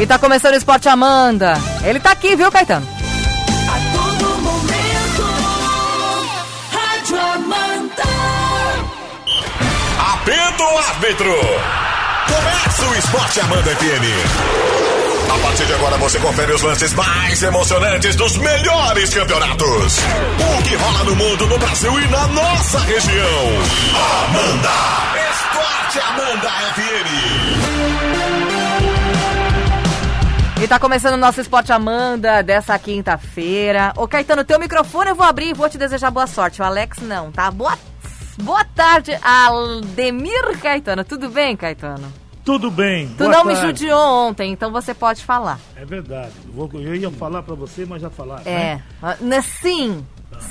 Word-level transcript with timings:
E 0.00 0.06
tá 0.06 0.16
começando 0.16 0.54
o 0.54 0.56
Esporte 0.56 0.88
Amanda. 0.88 1.54
Ele 1.82 1.98
tá 1.98 2.12
aqui, 2.12 2.36
viu, 2.36 2.50
Caetano? 2.52 2.86
A 3.68 3.96
todo 3.96 4.38
momento, 4.38 5.24
Rádio 6.70 7.20
Amanda. 7.20 8.04
Apito 10.12 10.62
o 10.62 10.78
árbitro. 10.78 11.34
Começa 12.28 12.86
o 12.86 12.94
Esporte 12.94 13.40
Amanda 13.40 13.74
FM. 13.74 15.34
A 15.34 15.38
partir 15.40 15.66
de 15.66 15.74
agora 15.74 15.96
você 15.98 16.18
confere 16.20 16.52
os 16.52 16.62
lances 16.62 16.92
mais 16.94 17.42
emocionantes 17.42 18.14
dos 18.14 18.36
melhores 18.36 19.12
campeonatos. 19.12 19.98
O 20.58 20.62
que 20.62 20.76
rola 20.76 21.04
no 21.04 21.16
mundo, 21.16 21.46
no 21.48 21.58
Brasil 21.58 22.00
e 22.00 22.08
na 22.08 22.28
nossa 22.28 22.78
região. 22.80 23.48
Amanda. 24.28 24.70
Esporte 25.32 26.00
Amanda 26.00 26.50
FM. 26.76 28.37
E 30.60 30.66
tá 30.66 30.76
começando 30.76 31.14
o 31.14 31.18
nosso 31.18 31.40
Esporte 31.40 31.72
Amanda 31.72 32.42
dessa 32.42 32.76
quinta-feira. 32.80 33.92
Ô, 33.96 34.08
Caetano, 34.08 34.44
teu 34.44 34.58
microfone 34.58 35.10
eu 35.10 35.14
vou 35.14 35.24
abrir 35.24 35.50
e 35.50 35.54
vou 35.54 35.68
te 35.68 35.78
desejar 35.78 36.10
boa 36.10 36.26
sorte. 36.26 36.60
O 36.60 36.64
Alex 36.64 36.98
não, 36.98 37.30
tá? 37.30 37.48
Boa, 37.48 37.78
boa 38.42 38.64
tarde, 38.64 39.16
Aldemir 39.22 40.58
Caetano. 40.58 41.04
Tudo 41.04 41.28
bem, 41.28 41.56
Caetano? 41.56 42.12
Tudo 42.44 42.72
bem. 42.72 43.08
Tu 43.16 43.28
não 43.28 43.44
me 43.44 43.54
tarde. 43.54 43.68
judiou 43.68 44.00
ontem, 44.00 44.50
então 44.50 44.72
você 44.72 44.92
pode 44.92 45.24
falar. 45.24 45.60
É 45.76 45.84
verdade. 45.84 46.32
Eu, 46.56 46.94
ia 46.96 47.10
falar 47.12 47.44
pra 47.44 47.54
você, 47.54 47.86
mas 47.86 48.02
já 48.02 48.10
falaram. 48.10 48.42
É. 48.44 48.82
Né? 49.00 49.16
né, 49.20 49.40
Sim, 49.42 50.04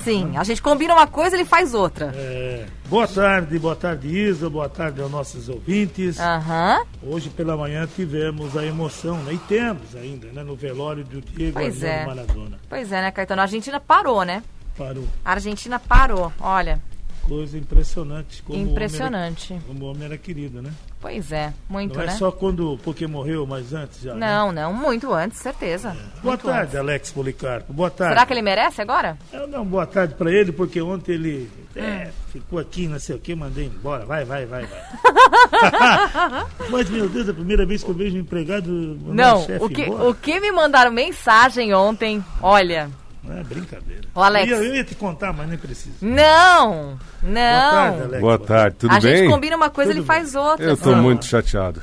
sim. 0.04 0.38
A 0.38 0.44
gente 0.44 0.62
combina 0.62 0.94
uma 0.94 1.08
coisa, 1.08 1.36
ele 1.36 1.46
faz 1.46 1.74
outra. 1.74 2.12
É, 2.16 2.66
Boa 2.90 3.06
tarde, 3.08 3.60
boa 3.60 3.76
tarde, 3.76 4.08
Isa. 4.08 4.50
Boa 4.50 4.70
tarde 4.70 5.02
aos 5.02 5.12
nossos 5.12 5.50
ouvintes. 5.50 6.18
Aham. 6.20 6.84
Hoje 7.04 7.30
pela 7.30 7.58
manhã 7.58 7.86
tivemos 7.86 8.56
a 8.56 8.66
emoção, 8.66 9.18
né? 9.24 9.34
E 9.34 9.38
temos 9.40 9.94
ainda, 9.96 10.28
né? 10.28 10.42
No 10.44 10.56
velório 10.56 11.04
do 11.04 11.20
Diego 11.22 11.54
Pois 11.60 11.84
é. 11.84 12.06
Maradona. 12.06 12.58
Pois 12.70 12.90
é, 12.92 13.02
né, 13.02 13.12
Caetano? 13.12 13.42
A 13.42 13.44
Argentina 13.44 13.80
parou, 13.80 14.24
né? 14.24 14.42
Parou. 14.78 15.04
A 15.26 15.32
Argentina 15.32 15.80
parou. 15.80 16.32
Olha, 16.40 16.80
Coisa 17.28 17.58
impressionante. 17.58 18.42
Como 18.44 18.58
O 18.58 18.62
homem 18.62 18.72
impressionante. 18.72 19.54
era, 19.54 19.62
como 19.68 19.86
o 19.86 19.90
homem 19.92 20.06
era 20.06 20.18
querido, 20.18 20.62
né? 20.62 20.72
Pois 21.00 21.32
é, 21.32 21.54
muito, 21.70 21.98
Não 21.98 22.06
né? 22.06 22.12
é 22.12 22.16
só 22.16 22.32
quando 22.32 22.80
porque 22.84 23.06
morreu, 23.06 23.46
mas 23.46 23.74
antes 23.74 24.02
já. 24.02 24.14
né? 24.16 24.26
Não, 24.28 24.52
não, 24.52 24.74
muito 24.74 25.14
antes, 25.14 25.40
certeza. 25.40 25.90
Boa 26.22 26.34
Muito 26.34 26.46
tarde, 26.46 26.62
antes. 26.64 26.76
Alex 26.76 27.12
Policarpo. 27.12 27.72
Boa 27.74 27.90
tarde. 27.92 28.14
Será 28.14 28.26
que 28.26 28.34
ele 28.34 28.42
merece 28.42 28.82
agora? 28.82 29.18
Eu 29.32 29.48
não, 29.48 29.64
boa 29.66 29.86
tarde 29.86 30.16
pra 30.16 30.32
ele, 30.32 30.52
porque 30.52 30.82
ontem 30.82 31.14
ele 31.14 31.50
Hum. 31.76 31.80
é, 31.80 32.10
ficou 32.32 32.58
aqui, 32.58 32.88
não 32.88 32.98
sei 33.00 33.16
o 33.16 33.20
que, 33.20 33.36
mandei 33.36 33.66
embora. 33.66 34.04
Vai, 34.06 34.26
vai, 34.26 34.46
vai, 34.48 34.66
vai. 34.66 34.80
Mas, 36.72 36.90
meu 36.90 37.08
Deus, 37.08 37.28
é 37.28 37.32
a 37.32 37.34
primeira 37.34 37.66
vez 37.66 37.84
que 37.84 37.90
eu 37.90 37.96
vejo 37.96 38.16
um 38.16 38.20
empregado 38.20 38.98
Não, 39.06 39.44
o 39.60 39.70
que, 39.70 39.84
embora. 39.84 40.10
o 40.10 40.16
que 40.16 40.40
me 40.40 40.52
mandaram 40.52 40.92
mensagem 40.92 41.74
ontem, 41.74 42.24
olha. 42.42 42.90
Não 43.24 43.38
é 43.38 43.44
brincadeira. 43.44 44.02
Ô, 44.16 44.22
Alex. 44.22 44.50
Eu 44.52 44.64
ia, 44.64 44.70
eu 44.70 44.76
ia 44.76 44.84
te 44.84 44.96
contar, 44.96 45.34
mas 45.34 45.48
nem 45.50 45.58
preciso. 45.58 45.96
Não, 46.02 46.98
não. 47.22 47.32
Boa 47.62 47.72
tarde, 47.72 48.02
Alex. 48.04 48.22
Boa 48.22 48.40
tarde, 48.40 48.76
tudo 48.80 48.96
a 48.96 49.00
bem? 49.00 49.18
gente 49.18 49.30
combina 49.30 49.56
uma 49.58 49.70
coisa, 49.70 49.92
Tudo 49.92 50.00
ele 50.00 50.06
faz 50.06 50.34
outra. 50.36 50.66
Eu 50.66 50.78
tô 50.78 50.94
Ah. 50.94 50.96
muito 50.98 51.26
chateado. 51.26 51.82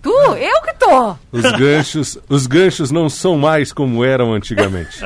Tu? 0.00 0.10
Eu 0.10 0.62
que 0.62 0.74
tô. 0.74 1.16
Os 1.32 1.42
ganchos, 1.52 2.18
os 2.28 2.46
ganchos 2.46 2.90
não 2.92 3.08
são 3.08 3.36
mais 3.36 3.72
como 3.72 4.04
eram 4.04 4.32
antigamente. 4.32 5.00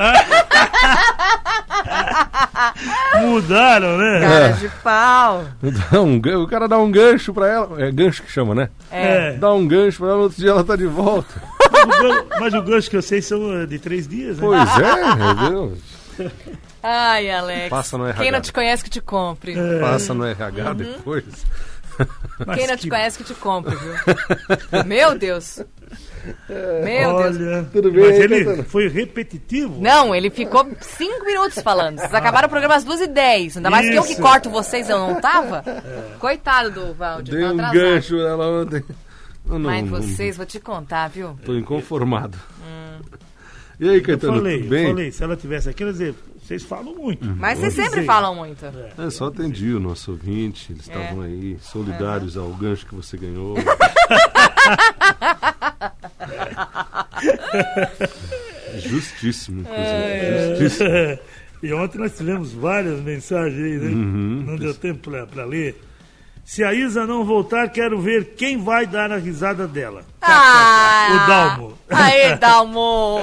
Mudaram, 3.21 3.97
né? 3.97 4.19
Cara 4.21 4.49
de 4.53 4.69
pau. 4.83 5.43
Dá 5.61 6.01
um 6.01 6.17
o 6.17 6.47
cara 6.47 6.67
dá 6.67 6.77
um 6.77 6.91
gancho 6.91 7.33
pra 7.33 7.47
ela, 7.47 7.81
é 7.81 7.91
gancho 7.91 8.21
que 8.23 8.31
chama, 8.31 8.53
né? 8.55 8.69
É. 8.91 9.33
Dá 9.33 9.51
um 9.53 9.67
gancho 9.67 9.97
pra 9.99 10.07
ela, 10.07 10.17
no 10.17 10.23
outro 10.23 10.37
dia 10.37 10.51
ela 10.51 10.63
tá 10.63 10.75
de 10.75 10.85
volta. 10.85 11.41
Mas, 11.87 11.99
o 11.99 12.01
gan- 12.03 12.25
mas 12.39 12.53
o 12.53 12.61
gancho 12.61 12.89
que 12.89 12.97
eu 12.97 13.01
sei 13.01 13.21
são 13.21 13.61
eh, 13.61 13.65
de 13.65 13.79
três 13.79 14.07
dias, 14.07 14.37
né? 14.37 14.41
Pois 14.45 14.69
é, 14.79 15.15
meu 15.15 15.49
Deus. 15.49 15.79
Ai, 16.81 17.29
Alex. 17.31 17.69
Passa 17.69 17.97
no 17.97 18.05
RH. 18.05 18.21
Quem 18.23 18.31
não 18.31 18.41
te 18.41 18.51
conhece 18.53 18.83
que 18.83 18.89
te 18.89 19.01
compre. 19.01 19.55
Passa 19.79 20.13
no 20.13 20.25
RH 20.25 20.69
Uhum. 20.69 20.75
depois. 20.75 21.23
Mas 22.45 22.57
Quem 22.57 22.67
não 22.67 22.75
te 22.75 22.81
que- 22.83 22.89
conhece 22.89 23.17
que 23.19 23.23
te 23.23 23.33
compre, 23.35 23.75
viu? 23.75 24.83
Meu 24.85 25.17
Deus. 25.17 25.59
Meu 26.49 27.17
Deus. 27.17 27.37
Olha, 27.37 27.65
Tudo 27.71 27.91
bem, 27.91 28.01
mas 28.05 28.19
ele 28.19 28.43
Caetano? 28.45 28.63
foi 28.63 28.87
repetitivo. 28.87 29.79
Não, 29.79 30.15
ele 30.15 30.29
ficou 30.29 30.67
cinco 30.81 31.23
minutos 31.25 31.61
falando. 31.61 31.99
Vocês 31.99 32.13
acabaram 32.13 32.47
o 32.47 32.49
programa 32.49 32.75
às 32.75 32.83
duas 32.83 32.99
e 33.01 33.07
dez. 33.07 33.57
Ainda 33.57 33.69
mais 33.69 33.87
que 33.87 33.95
eu 33.95 34.03
que 34.03 34.13
Isso. 34.13 34.21
corto 34.21 34.49
vocês, 34.49 34.89
eu 34.89 34.97
não 34.97 35.21
tava. 35.21 35.63
Coitado 36.19 36.71
do 36.71 36.93
Valdir. 36.95 37.33
Dei 37.35 37.43
tá 37.43 37.49
um 37.49 37.53
atrasado. 37.53 37.73
gancho 37.75 38.15
nela 38.17 38.47
ontem. 38.61 38.83
Eu 39.45 39.59
não, 39.59 39.69
Mas 39.69 39.83
não- 39.89 40.01
vocês, 40.01 40.37
vou 40.37 40.45
te 40.45 40.59
contar, 40.59 41.07
viu? 41.09 41.37
Tô 41.45 41.55
inconformado. 41.55 42.37
E 43.79 43.89
aí, 43.89 43.97
Eu 43.97 44.03
Caetano, 44.03 44.35
falei, 44.37 44.57
tudo 44.57 44.65
eu 44.65 44.69
bem? 44.69 44.87
falei, 44.87 45.11
se 45.11 45.23
ela 45.23 45.35
tivesse 45.35 45.69
aqui, 45.69 45.83
ela 45.83 45.91
ia 45.91 45.93
dizer, 45.93 46.15
vocês 46.41 46.63
falam 46.63 46.95
muito. 46.95 47.25
Mas 47.25 47.59
Vou 47.59 47.69
vocês 47.69 47.73
sempre 47.85 47.99
dizer. 48.01 48.05
falam 48.05 48.35
muito. 48.35 48.65
É, 48.65 49.09
só 49.09 49.27
atendi 49.27 49.73
o 49.73 49.79
nosso 49.79 50.11
ouvinte, 50.11 50.71
eles 50.71 50.87
É. 50.87 50.93
estavam 50.93 51.21
aí, 51.23 51.57
solidários 51.61 52.37
ao 52.37 52.49
gancho 52.53 52.85
que 52.85 52.95
você 52.95 53.17
ganhou. 53.17 53.55
Justíssimo, 58.77 59.61
inclusive. 59.61 60.57
Justíssimo. 60.59 60.89
E 61.63 61.71
ontem 61.71 61.97
nós 61.97 62.13
tivemos 62.17 62.51
várias 62.51 62.99
mensagens 62.99 63.57
aí, 63.57 63.77
né? 63.77 63.89
Uhum. 63.89 64.43
Não 64.47 64.57
deu 64.57 64.73
tempo 64.73 65.09
pra 65.27 65.45
ler. 65.45 65.81
Se 66.45 66.63
a 66.63 66.73
Isa 66.73 67.05
não 67.07 67.23
voltar, 67.23 67.69
quero 67.69 67.99
ver 68.01 68.35
quem 68.35 68.57
vai 68.61 68.85
dar 68.85 69.11
a 69.11 69.17
risada 69.17 69.65
dela. 69.67 70.03
Ah, 70.21 71.07
O 71.11 71.27
Dalmo. 71.27 71.77
Aê, 71.89 72.35
Dalmo. 72.37 73.19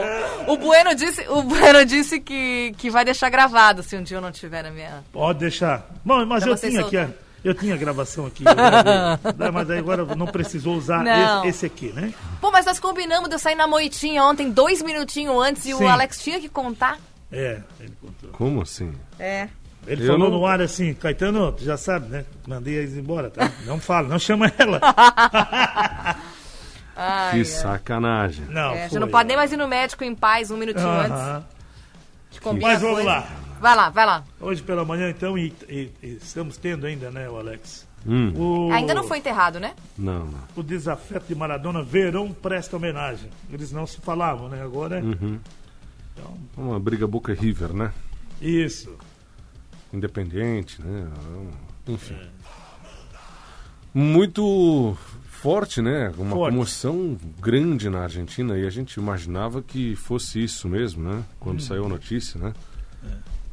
O 0.48 0.56
Bueno 0.56 0.94
disse, 0.94 1.26
o 1.28 1.42
bueno 1.42 1.84
disse 1.84 2.19
que, 2.19 2.75
que 2.78 2.88
vai 2.91 3.04
deixar 3.04 3.28
gravado 3.28 3.82
se 3.82 3.94
um 3.97 4.03
dia 4.03 4.16
eu 4.16 4.20
não 4.22 4.32
tiver 4.32 4.62
na 4.62 4.70
minha... 4.70 5.04
Pode 5.12 5.38
deixar. 5.41 5.86
Bom, 6.04 6.25
mas 6.25 6.42
Pra 6.44 6.53
eu 6.53 6.56
tinha 6.56 6.80
aqui, 6.80 6.97
soltar. 6.97 7.04
a- 7.16 7.30
eu 7.44 7.54
tinha 7.54 7.75
a 7.75 7.78
gravação 7.78 8.26
aqui. 8.26 8.44
Não, 9.38 9.53
mas 9.53 9.70
aí 9.70 9.78
agora 9.78 10.04
não 10.14 10.26
precisou 10.26 10.75
usar 10.76 11.03
Não. 11.03 11.41
esse, 11.41 11.48
esse 11.48 11.66
aqui, 11.66 11.91
né? 11.92 12.12
Pô, 12.41 12.50
mas 12.50 12.66
nós 12.66 12.78
combinamos 12.78 13.28
de 13.30 13.34
eu 13.34 13.38
sair 13.38 13.54
na 13.54 13.66
moitinha 13.66 14.22
ontem, 14.25 14.50
dois 14.50 14.82
minutinhos 14.82 15.34
antes, 15.42 15.64
e 15.64 15.72
Sim. 15.75 15.82
o 15.84 15.88
Alex 15.88 16.22
tinha 16.22 16.38
que 16.38 16.50
contar. 16.50 16.98
É, 17.32 17.60
ele 17.80 17.92
contou. 18.00 18.28
Como 18.32 18.60
assim? 18.60 18.92
É. 19.19 19.48
Ele 19.86 20.02
Eu 20.02 20.06
falou 20.12 20.30
não- 20.30 20.38
no 20.38 20.46
ar 20.46 20.60
assim, 20.60 20.92
Caetano, 20.94 21.50
tu 21.52 21.64
já 21.64 21.76
sabe, 21.76 22.08
né? 22.08 22.24
Mandei 22.46 22.74
eles 22.74 22.96
embora, 22.96 23.30
tá? 23.30 23.50
Não 23.66 23.80
fala, 23.80 24.08
não 24.08 24.18
chama 24.18 24.52
ela. 24.58 24.78
Ai, 26.96 27.38
que 27.38 27.44
sacanagem. 27.46 28.44
Não, 28.46 28.72
É, 28.72 28.80
foi. 28.80 28.88
você 28.91 28.98
não 28.98 29.08
pode 29.08 29.26
nem 29.28 29.36
mais 29.36 29.50
ir 29.52 29.56
no 29.56 29.66
médico 29.66 30.04
em 30.04 30.14
paz 30.14 30.50
um 30.50 30.56
minutinho 30.56 30.86
antes. 30.88 31.12
Aham. 31.12 31.44
de 32.30 32.41
combinar 32.41 32.68
Mas 32.68 32.80
vamos 32.80 32.96
coisa. 32.96 33.10
lá. 33.10 33.26
Vai 33.60 33.74
lá, 33.76 33.88
vai 33.91 34.06
lá. 34.06 34.24
Hoje 34.41 34.62
pela 34.62 34.84
manhã, 34.84 35.10
então, 35.10 35.36
e, 35.36 35.52
e- 35.68 35.91
e 36.02 36.08
estamos 36.22 36.56
tendo 36.56 36.86
ainda, 36.86 37.10
né, 37.10 37.28
o 37.28 37.36
Alex? 37.38 37.86
Hum, 38.06 38.32
O, 38.34 38.72
Ainda 38.72 38.94
não 38.94 39.04
foi 39.04 39.18
enterrado, 39.18 39.58
né? 39.60 39.74
não, 39.98 40.24
não. 40.26 40.38
O 40.56 40.62
desafeto 40.62 41.26
de 41.28 41.34
Maradona, 41.34 41.82
Verão 41.82 42.32
presta 42.32 42.76
homenagem. 42.76 43.28
Eles 43.52 43.72
não 43.72 43.86
se 43.86 44.00
falavam, 44.00 44.48
né? 44.48 44.62
Agora 44.62 44.98
é. 44.98 45.02
Uhum. 45.02 45.38
Então, 46.14 46.38
Uma 46.56 46.78
briga 46.80 47.06
Boca 47.06 47.32
River, 47.34 47.72
né? 47.74 47.92
isso. 48.41 48.97
Independente, 49.92 50.80
né? 50.82 51.08
Enfim. 51.88 52.16
Muito 53.92 54.96
forte, 55.28 55.82
né? 55.82 56.12
Uma 56.16 56.36
Forte. 56.36 56.52
comoção 56.52 57.18
grande 57.40 57.88
na 57.90 58.00
Argentina 58.02 58.56
e 58.58 58.66
a 58.66 58.70
gente 58.70 58.94
imaginava 58.94 59.62
que 59.62 59.96
fosse 59.96 60.42
isso 60.42 60.68
mesmo, 60.68 61.02
né? 61.02 61.24
Quando 61.40 61.60
saiu 61.62 61.86
a 61.86 61.88
notícia, 61.88 62.38
né? 62.38 62.52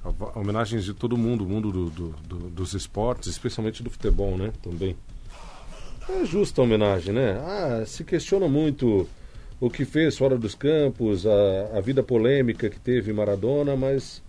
A- 0.06 0.40
Homenagens 0.40 0.84
de 0.84 0.94
todo 0.94 1.18
mundo, 1.18 1.44
o 1.44 1.48
mundo 1.50 1.72
do- 1.72 1.90
do- 1.90 2.16
do- 2.28 2.50
dos 2.50 2.74
esportes, 2.74 3.28
especialmente 3.30 3.82
do 3.82 3.90
futebol, 3.90 4.38
né? 4.38 4.52
Também. 4.62 4.96
É 6.10 6.24
justa 6.26 6.62
a 6.62 6.64
homenagem, 6.64 7.14
né? 7.14 7.32
Ah, 7.42 7.84
se 7.86 8.04
questiona 8.04 8.48
muito 8.48 9.08
o 9.60 9.70
que 9.70 9.84
fez 9.86 10.18
fora 10.18 10.38
dos 10.38 10.54
campos, 10.56 11.26
a, 11.26 11.78
a 11.78 11.82
vida 11.82 12.04
polêmica 12.04 12.70
que 12.70 12.80
teve 12.80 13.12
Maradona, 13.12 13.76
mas 13.76 14.22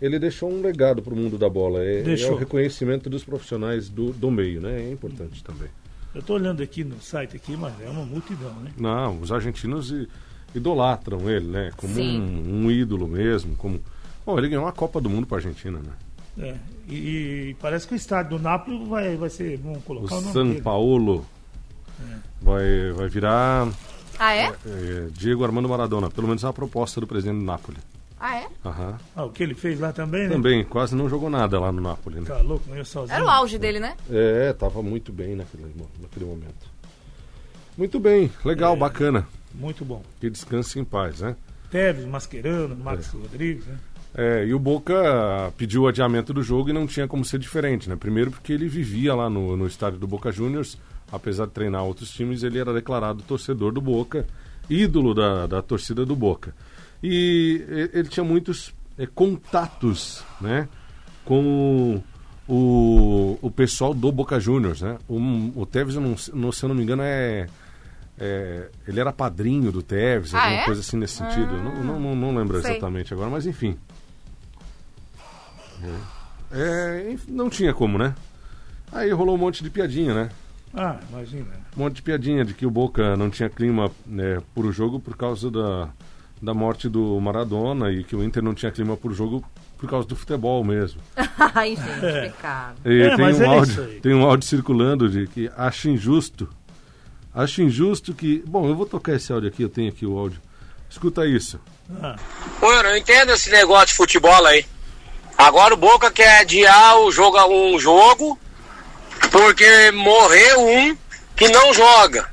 ele 0.00 0.18
deixou 0.18 0.50
um 0.50 0.60
legado 0.60 1.02
para 1.02 1.12
o 1.12 1.16
mundo 1.16 1.36
da 1.38 1.48
bola. 1.48 1.82
É, 1.84 2.00
é 2.00 2.02
Deixou. 2.02 2.32
o 2.34 2.36
reconhecimento 2.36 3.08
dos 3.10 3.24
profissionais 3.24 3.88
do, 3.88 4.12
do 4.12 4.30
meio, 4.30 4.60
né? 4.60 4.80
É 4.82 4.92
importante 4.92 5.42
também. 5.42 5.68
Eu 6.14 6.22
tô 6.22 6.34
olhando 6.34 6.62
aqui 6.62 6.82
no 6.84 7.00
site 7.00 7.36
aqui, 7.36 7.56
mas 7.56 7.72
é 7.80 7.88
uma 7.88 8.04
multidão, 8.04 8.54
né? 8.60 8.70
Não, 8.78 9.20
os 9.20 9.30
argentinos 9.30 9.92
idolatram 10.54 11.28
ele, 11.28 11.46
né? 11.46 11.70
Como 11.76 12.00
um, 12.00 12.64
um 12.64 12.70
ídolo 12.70 13.06
mesmo, 13.06 13.54
como... 13.56 13.80
Bom, 14.24 14.38
ele 14.38 14.48
ganhou 14.48 14.64
uma 14.64 14.72
Copa 14.72 15.00
do 15.00 15.08
Mundo 15.10 15.26
para 15.26 15.36
a 15.36 15.40
Argentina, 15.40 15.78
né? 15.78 15.92
É. 16.40 16.54
E, 16.88 17.50
e 17.50 17.56
parece 17.60 17.86
que 17.86 17.94
o 17.94 17.96
estádio 17.96 18.38
do 18.38 18.42
Napoli 18.42 18.84
vai, 18.86 19.16
vai 19.16 19.28
ser. 19.28 19.58
Vamos 19.58 19.78
O 19.78 19.82
colocar 19.82 20.14
o, 20.16 20.20
nome 20.20 20.32
San 20.32 20.46
dele. 20.48 20.62
Paulo 20.62 21.26
vai, 22.40 22.92
vai 22.92 23.08
virar 23.08 23.68
Ah, 24.18 24.34
é? 24.34 24.46
é, 24.46 25.08
Diego 25.12 25.44
Armando 25.44 25.68
Maradona. 25.68 26.08
Pelo 26.10 26.28
menos 26.28 26.44
é 26.44 26.46
uma 26.46 26.52
proposta 26.52 27.00
do 27.00 27.06
presidente 27.06 27.38
do 27.38 27.44
Napoli. 27.44 27.78
Ah, 28.20 28.36
é? 28.36 28.48
Aham. 28.64 28.98
Ah, 29.14 29.24
o 29.24 29.30
que 29.30 29.42
ele 29.42 29.54
fez 29.54 29.78
lá 29.78 29.92
também, 29.92 30.28
né? 30.28 30.34
Também, 30.34 30.64
quase 30.64 30.94
não 30.96 31.08
jogou 31.08 31.30
nada 31.30 31.58
lá 31.60 31.70
no 31.70 31.80
Napoli, 31.80 32.20
né? 32.20 32.26
Tá 32.26 32.38
louco, 32.40 32.64
eu 32.74 32.84
sozinho. 32.84 33.14
Era 33.14 33.24
o 33.24 33.28
auge 33.30 33.58
dele, 33.58 33.78
né? 33.78 33.96
É, 34.10 34.52
tava 34.52 34.82
muito 34.82 35.12
bem 35.12 35.36
naquele, 35.36 35.72
naquele 36.00 36.24
momento. 36.24 36.68
Muito 37.76 38.00
bem, 38.00 38.30
legal, 38.44 38.74
É. 38.74 38.76
bacana. 38.76 39.26
muito 39.54 39.84
bom. 39.84 40.02
Que 40.20 40.28
descanse 40.28 40.78
em 40.78 40.84
paz, 40.84 41.20
né? 41.20 41.34
Teves, 41.70 42.04
Mascherano, 42.04 42.74
Marcos 42.76 43.08
Rodrigues, 43.08 43.64
né? 43.66 43.76
É, 44.14 44.44
e 44.44 44.52
o 44.54 44.58
Boca 44.58 45.52
pediu 45.56 45.82
o 45.82 45.86
adiamento 45.88 46.32
do 46.32 46.42
jogo 46.42 46.70
e 46.70 46.72
não 46.72 46.86
tinha 46.86 47.06
como 47.06 47.24
ser 47.24 47.38
diferente, 47.38 47.88
né? 47.88 47.94
Primeiro 47.96 48.30
porque 48.30 48.52
ele 48.52 48.66
vivia 48.68 49.14
lá 49.14 49.28
no, 49.30 49.56
no 49.56 49.66
estádio 49.66 49.98
do 49.98 50.06
Boca 50.06 50.32
Juniors, 50.32 50.76
apesar 51.12 51.46
de 51.46 51.52
treinar 51.52 51.84
outros 51.84 52.10
times, 52.10 52.42
ele 52.42 52.58
era 52.58 52.72
declarado 52.72 53.22
torcedor 53.22 53.70
do 53.72 53.80
Boca, 53.80 54.26
ídolo 54.68 55.14
da, 55.14 55.46
da 55.46 55.62
torcida 55.62 56.04
do 56.04 56.16
Boca. 56.16 56.54
E 57.02 57.88
ele 57.92 58.08
tinha 58.08 58.24
muitos 58.24 58.74
é, 58.98 59.06
contatos, 59.06 60.24
né? 60.40 60.68
Com 61.24 62.02
o, 62.48 63.38
o 63.42 63.50
pessoal 63.50 63.92
do 63.94 64.10
Boca 64.10 64.40
Juniors, 64.40 64.80
né? 64.82 64.98
O, 65.08 65.16
o 65.60 65.66
Tevez, 65.66 65.94
eu 65.94 66.00
não, 66.00 66.16
não- 66.34 66.50
se 66.52 66.64
eu 66.64 66.68
não 66.68 66.74
me 66.76 66.82
engano, 66.82 67.02
é... 67.02 67.46
é, 68.18 68.68
ele 68.86 68.98
era 68.98 69.12
padrinho 69.12 69.70
do 69.70 69.82
Tevez, 69.82 70.34
Ah, 70.34 70.42
alguma 70.42 70.62
é? 70.62 70.64
coisa 70.64 70.80
assim 70.80 70.96
nesse 70.96 71.14
sentido. 71.14 71.54
Eu 71.54 71.62
Não, 71.62 71.84
não, 71.84 72.00
não, 72.00 72.16
não 72.16 72.36
lembro 72.36 72.60
Sei. 72.62 72.72
exatamente 72.72 73.12
agora, 73.14 73.30
mas 73.30 73.46
enfim. 73.46 73.76
É, 76.50 77.10
enf- 77.12 77.28
não 77.28 77.48
tinha 77.50 77.72
como, 77.74 77.98
né? 77.98 78.14
Aí 78.90 79.10
rolou 79.12 79.34
um 79.36 79.38
monte 79.38 79.62
de 79.62 79.70
piadinha, 79.70 80.14
né? 80.14 80.30
Ah, 80.74 80.98
imagina. 81.10 81.46
Um 81.76 81.80
monte 81.80 81.96
de 81.96 82.02
piadinha 82.02 82.44
de 82.44 82.54
que 82.54 82.66
o 82.66 82.70
Boca 82.70 83.16
não 83.16 83.30
tinha 83.30 83.48
clima 83.48 83.90
né, 84.06 84.42
por 84.54 84.64
o 84.66 84.72
jogo 84.72 84.98
por 84.98 85.16
causa 85.16 85.50
da, 85.50 85.88
da 86.40 86.54
morte 86.54 86.88
do 86.88 87.20
Maradona 87.20 87.90
e 87.90 88.04
que 88.04 88.14
o 88.16 88.22
Inter 88.24 88.42
não 88.42 88.54
tinha 88.54 88.70
clima 88.72 88.96
por 88.96 89.12
jogo 89.12 89.44
por 89.76 89.88
causa 89.88 90.06
do 90.08 90.16
futebol 90.16 90.62
mesmo. 90.64 91.00
Ai, 91.54 91.76
gente, 91.76 92.30
pecado. 92.32 92.76
E 92.84 93.02
É, 93.02 93.16
tem, 93.16 93.24
mas 93.24 93.38
um 93.38 93.42
é 93.42 93.46
isso 93.46 93.80
áudio, 93.80 93.84
aí. 93.84 94.00
tem 94.00 94.14
um 94.14 94.24
áudio 94.24 94.48
circulando 94.48 95.08
de 95.08 95.26
que 95.28 95.50
acho 95.56 95.88
injusto. 95.88 96.48
Acho 97.34 97.62
injusto 97.62 98.12
que. 98.14 98.42
Bom, 98.46 98.66
eu 98.68 98.74
vou 98.74 98.86
tocar 98.86 99.12
esse 99.14 99.32
áudio 99.32 99.48
aqui, 99.48 99.62
eu 99.62 99.68
tenho 99.68 99.88
aqui 99.90 100.04
o 100.06 100.18
áudio. 100.18 100.40
Escuta 100.90 101.26
isso. 101.26 101.60
Ah, 102.02 102.16
Pô, 102.58 102.72
eu 102.72 102.82
não 102.82 102.96
entendo 102.96 103.30
esse 103.32 103.50
negócio 103.50 103.88
de 103.88 103.94
futebol 103.94 104.44
aí. 104.46 104.64
Agora 105.36 105.74
o 105.74 105.76
Boca 105.76 106.10
quer 106.10 106.40
adiar 106.40 106.98
o 107.00 107.12
jogo, 107.12 107.38
um 107.46 107.78
jogo 107.78 108.38
porque 109.30 109.90
morreu 109.92 110.66
um 110.66 110.96
que 111.36 111.48
não 111.48 111.72
joga. 111.72 112.28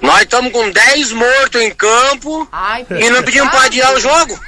Nós 0.00 0.20
estamos 0.22 0.52
com 0.52 0.70
10 0.70 1.12
mortos 1.12 1.60
em 1.60 1.74
campo 1.74 2.48
Ai, 2.52 2.86
e 2.90 3.10
não 3.10 3.22
pedimos 3.22 3.50
pecado. 3.50 3.66
adiar 3.66 3.94
o 3.94 4.00
jogo. 4.00 4.38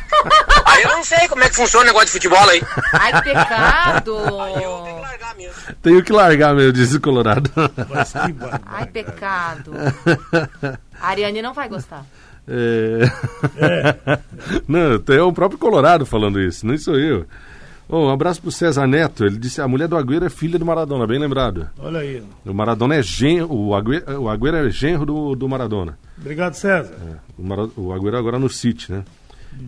Aí 0.64 0.82
eu 0.82 0.90
não 0.90 1.04
sei 1.04 1.26
como 1.28 1.42
é 1.42 1.48
que 1.48 1.56
funciona 1.56 1.84
o 1.84 1.86
negócio 1.86 2.06
de 2.06 2.12
futebol 2.12 2.48
aí. 2.48 2.62
Ai, 2.92 3.22
pecado. 3.22 4.16
Eu 4.16 4.82
tenho 4.84 4.94
que 4.94 5.02
largar 5.02 5.34
mesmo. 5.36 5.54
Tenho 5.82 6.04
que 6.04 6.12
largar, 6.12 6.54
meu, 6.54 6.72
diz 6.72 6.94
o 6.94 7.00
Colorado. 7.00 7.50
mas 7.88 8.12
que. 8.12 8.34
Ai, 8.66 8.86
pecado. 8.86 9.72
A 11.00 11.08
Ariane 11.08 11.42
não 11.42 11.54
vai 11.54 11.68
gostar. 11.68 12.04
É... 12.46 14.18
Não, 14.66 15.00
é 15.14 15.22
o 15.22 15.32
próprio 15.32 15.58
Colorado 15.58 16.04
falando 16.04 16.40
isso, 16.40 16.66
nem 16.66 16.76
sou 16.76 16.98
eu. 16.98 17.26
Ô, 17.90 18.06
um 18.06 18.10
abraço 18.10 18.40
pro 18.40 18.52
César 18.52 18.86
Neto. 18.86 19.24
Ele 19.24 19.36
disse: 19.36 19.60
a 19.60 19.66
mulher 19.66 19.88
do 19.88 19.96
Agüero 19.96 20.24
é 20.24 20.30
filha 20.30 20.58
do 20.58 20.64
Maradona, 20.64 21.06
bem 21.06 21.18
lembrado. 21.18 21.68
Olha 21.76 22.00
aí. 22.00 22.22
O 22.46 22.54
Maradona 22.54 22.94
é 22.94 23.02
genro, 23.02 23.52
o 23.52 23.74
Agüero, 23.74 24.20
o 24.20 24.28
Agüero 24.28 24.56
é 24.58 24.70
genro 24.70 25.04
do, 25.04 25.34
do 25.34 25.48
Maradona. 25.48 25.98
Obrigado, 26.16 26.54
César. 26.54 26.94
O, 27.36 27.42
Mara, 27.42 27.68
o 27.76 27.92
Agüero 27.92 28.16
agora 28.16 28.38
no 28.38 28.48
City, 28.48 28.92
né? 28.92 29.04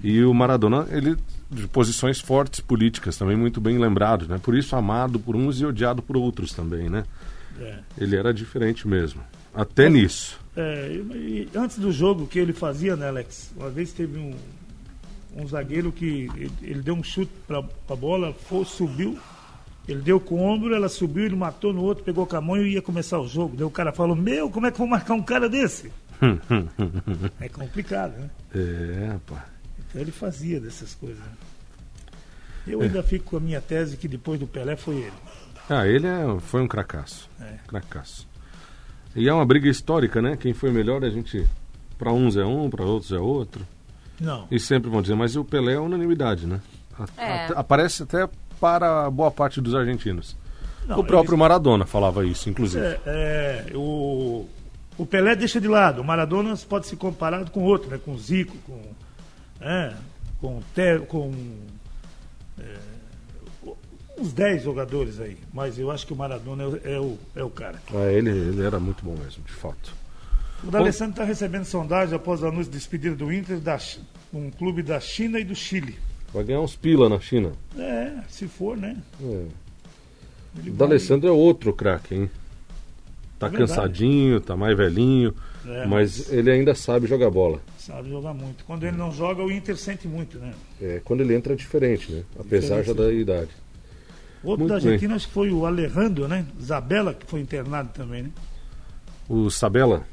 E 0.05 0.23
o 0.23 0.33
Maradona, 0.33 0.87
ele 0.91 1.17
de 1.51 1.67
posições 1.67 2.21
fortes 2.21 2.61
políticas, 2.61 3.17
também 3.17 3.37
muito 3.37 3.61
bem 3.61 3.77
lembrado, 3.79 4.27
né? 4.29 4.41
Por 4.41 4.57
isso 4.57 4.77
amado 4.77 5.19
por 5.19 5.35
uns 5.35 5.61
e 5.61 5.67
odiado 5.67 6.01
por 6.01 6.17
outros 6.17 6.53
também, 6.53 6.89
né? 6.89 7.05
É. 7.61 7.79
Ele 7.99 8.17
era 8.17 8.33
diferente 8.33 8.87
mesmo. 8.87 9.21
Até 9.53 9.91
nisso. 9.91 10.41
É, 10.57 10.89
e, 10.91 11.49
e 11.53 11.59
antes 11.59 11.79
do 11.79 11.91
jogo, 11.91 12.23
o 12.23 12.27
que 12.27 12.39
ele 12.39 12.53
fazia, 12.53 12.97
né, 12.97 13.09
Alex? 13.09 13.53
Uma 13.57 13.69
vez 13.69 13.93
teve 13.93 14.19
um, 14.19 14.35
um 15.37 15.47
zagueiro 15.47 15.91
que 15.93 16.29
ele, 16.37 16.53
ele 16.63 16.83
deu 16.83 16.95
um 16.95 17.03
chute 17.03 17.33
pra, 17.47 17.63
pra 17.63 17.97
bola, 17.97 18.33
foi, 18.33 18.65
subiu, 18.65 19.19
ele 19.89 20.01
deu 20.01 20.21
com 20.21 20.37
o 20.37 20.43
ombro, 20.43 20.75
ela 20.75 20.89
subiu, 20.89 21.25
ele 21.25 21.37
matou 21.37 21.73
no 21.73 21.83
outro, 21.83 22.05
pegou 22.05 22.27
com 22.27 22.37
a 22.37 22.41
mão 22.41 22.57
e 22.57 22.75
ia 22.75 22.83
começar 22.83 23.19
o 23.19 23.27
jogo. 23.27 23.57
Daí 23.57 23.67
o 23.67 23.71
cara 23.71 23.93
falou, 23.93 24.15
meu, 24.15 24.49
como 24.51 24.67
é 24.67 24.71
que 24.71 24.77
eu 24.77 24.79
vou 24.79 24.87
marcar 24.89 25.15
um 25.15 25.23
cara 25.23 25.49
desse? 25.49 25.91
é 27.41 27.49
complicado, 27.49 28.13
né? 28.19 28.31
É, 28.55 29.09
rapaz. 29.13 29.43
Então 29.89 30.01
ele 30.01 30.13
fazia 30.13 30.61
dessas 30.61 30.95
coisas. 30.95 31.19
né? 31.19 31.33
Eu 32.67 32.81
ainda 32.81 33.03
fico 33.03 33.31
com 33.31 33.37
a 33.39 33.41
minha 33.41 33.61
tese 33.61 33.97
que 33.97 34.07
depois 34.07 34.39
do 34.39 34.47
Pelé 34.47 34.77
foi 34.77 34.97
ele. 34.97 35.13
Ah, 35.69 35.87
ele 35.87 36.07
é, 36.07 36.23
foi 36.41 36.63
um 36.63 36.69
cracaço. 36.69 37.29
É. 37.41 37.57
Cracaço. 37.67 38.29
E 39.17 39.29
é 39.29 39.35
uma 39.35 39.45
briga 39.45 39.69
histórica, 39.69 40.23
né? 40.23 40.37
Quem 40.37 40.55
foi 40.55 40.71
melhor, 40.71 41.05
a 41.05 41.11
gente. 41.11 41.47
Pra 41.99 42.13
uns 42.13 42.37
é 42.37 42.45
um, 42.45 42.71
pra 42.71 42.85
outros 42.85 43.13
é 43.13 43.19
outro. 43.19 43.67
Não. 44.23 44.47
E 44.51 44.59
sempre 44.61 44.89
vão 44.91 45.03
dizer, 45.03 45.15
mas 45.15 45.35
o 45.37 45.45
Pelé 45.45 45.75
é 45.75 45.79
unanimidade, 45.81 46.47
né? 46.47 46.61
A- 46.99 47.23
É. 47.23 47.49
aparece 47.57 48.03
até 48.05 48.29
para 48.61 49.11
boa 49.11 49.31
parte 49.31 49.61
dos 49.61 49.75
argentinos. 49.75 50.37
Não, 50.87 50.99
o 51.01 51.05
próprio 51.05 51.33
ele- 51.35 51.41
Maradona 51.41 51.85
falava 51.87 52.25
isso, 52.25 52.49
inclusive. 52.49 52.85
É, 52.85 53.01
é, 53.07 53.67
o, 53.75 54.47
o 54.99 55.07
Pelé 55.07 55.35
deixa 55.37 55.61
de 55.61 55.69
lado. 55.69 56.01
O 56.01 56.05
Maradona 56.05 56.57
pode 56.69 56.87
ser 56.87 56.97
comparado 56.97 57.51
com 57.51 57.63
outro, 57.63 57.91
né? 57.91 57.99
Com 58.05 58.13
o 58.13 58.19
Zico, 58.19 58.57
com, 58.67 58.81
é, 59.61 59.93
com, 60.41 60.61
Te, 60.75 60.99
com 61.09 61.33
é, 62.61 62.77
uns 64.19 64.33
10 64.33 64.63
jogadores 64.63 65.21
aí. 65.21 65.37
Mas 65.53 65.79
eu 65.79 65.91
acho 65.91 66.07
que 66.07 66.13
o 66.13 66.17
Maradona 66.17 66.63
é, 66.65 66.67
o- 66.67 66.81
é 66.85 67.01
o, 67.01 67.19
é 67.37 67.45
o 67.45 67.51
cara. 67.51 67.81
Ah, 67.95 68.11
ele, 68.13 68.31
ele 68.31 68.63
era 68.65 68.79
muito 68.79 69.05
bom 69.05 69.17
mesmo, 69.17 69.43
de 69.45 69.53
fato. 69.53 69.95
O 70.65 70.71
D'Alessandro 70.71 71.13
está 71.13 71.25
recebendo 71.25 71.65
sondagem 71.65 72.15
após 72.15 72.43
o 72.43 72.47
anúncio 72.47 72.71
de 72.71 72.79
despedida 72.79 73.17
do 73.17 73.33
Inter, 73.33 73.59
da, 73.59 73.79
um 74.33 74.51
clube 74.51 74.83
da 74.83 75.01
China 75.01 75.39
e 75.39 75.45
do 75.45 75.55
Chile. 75.55 75.99
Vai 76.33 76.45
ganhar 76.45 76.61
uns 76.61 76.77
pila 76.77 77.09
na 77.09 77.19
China. 77.21 77.53
É, 77.77 78.13
se 78.29 78.47
for, 78.47 78.77
né? 78.77 78.97
É. 79.21 79.45
Ele 80.59 80.71
O 80.71 80.75
D'Alessandro 80.75 81.29
é 81.29 81.33
outro 81.33 81.73
craque, 81.73 82.15
hein? 82.15 82.31
Tá 83.39 83.49
É 83.49 83.51
cansadinho, 83.51 84.41
tá 84.41 84.57
mais 84.57 84.77
velhinho, 84.77 85.35
É, 85.67 85.85
mas 85.87 86.33
ele 86.33 86.51
ainda 86.51 86.75
sabe 86.75 87.09
jogar 87.09 87.29
bola. 87.31 87.61
Sabe 87.77 88.09
jogar 88.09 88.33
muito. 88.33 88.65
Quando 88.65 88.85
ele 88.85 88.97
não 88.97 89.11
joga, 89.11 89.43
o 89.43 89.51
Inter 89.51 89.77
sente 89.77 90.07
muito, 90.07 90.39
né? 90.39 90.53
É, 90.81 91.01
quando 91.05 91.23
ele 91.23 91.35
entra 91.35 91.53
é 91.55 91.57
diferente, 91.57 92.13
né? 92.13 92.23
Apesar 92.39 92.83
já 92.83 92.93
Diferente. 92.93 92.97
da 92.99 93.13
idade. 93.13 93.51
Outro 94.45 94.61
Muito 94.61 94.69
da 94.73 94.79
bem. 94.81 94.87
Argentina, 94.87 95.15
acho 95.17 95.27
que 95.27 95.35
foi 95.35 95.51
o 95.51 95.67
Alejandro, 95.67 96.29
né? 96.29 96.47
Isabela, 96.59 97.15
que 97.15 97.27
foi 97.27 97.41
internado 97.41 97.91
também, 97.93 98.25
né? 98.25 98.31
O 99.29 99.51
Sabela, 99.51 100.05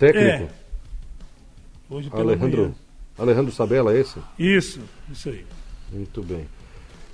técnico. 0.00 0.44
É. 0.44 1.94
Hoje 1.94 2.08
pela 2.08 2.22
Alejandro, 2.22 2.62
manhã. 2.62 2.74
Alejandro 3.18 3.52
Sabela, 3.52 3.96
esse? 3.96 4.18
Isso, 4.38 4.80
isso 5.12 5.28
aí. 5.28 5.44
Muito 5.92 6.22
bem. 6.22 6.46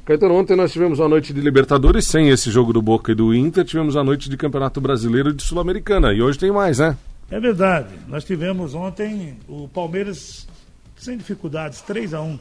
Caetano, 0.05 0.35
ontem 0.35 0.57
nós 0.57 0.73
tivemos 0.73 1.00
uma 1.00 1.09
noite 1.09 1.35
de 1.35 1.40
Libertadores 1.40 2.07
sem 2.07 2.28
esse 2.28 2.49
jogo 2.49 2.73
do 2.73 2.81
Boca 2.81 3.11
e 3.11 3.14
do 3.14 3.35
Inter, 3.35 3.64
tivemos 3.64 3.97
a 3.97 4.05
noite 4.05 4.31
de 4.31 4.37
Campeonato 4.37 4.81
Brasileiro 4.81 5.31
e 5.31 5.33
de 5.33 5.43
Sul-Americana. 5.43 6.12
E 6.12 6.23
hoje 6.23 6.38
tem 6.38 6.52
mais, 6.52 6.78
né? 6.78 6.97
É 7.28 7.40
verdade. 7.40 7.88
Nós 8.07 8.23
tivemos 8.23 8.73
ontem 8.73 9.37
o 9.49 9.66
Palmeiras 9.66 10.47
sem 10.97 11.19
dificuldades, 11.19 11.81
3 11.81 12.14
a 12.14 12.21
1 12.21 12.38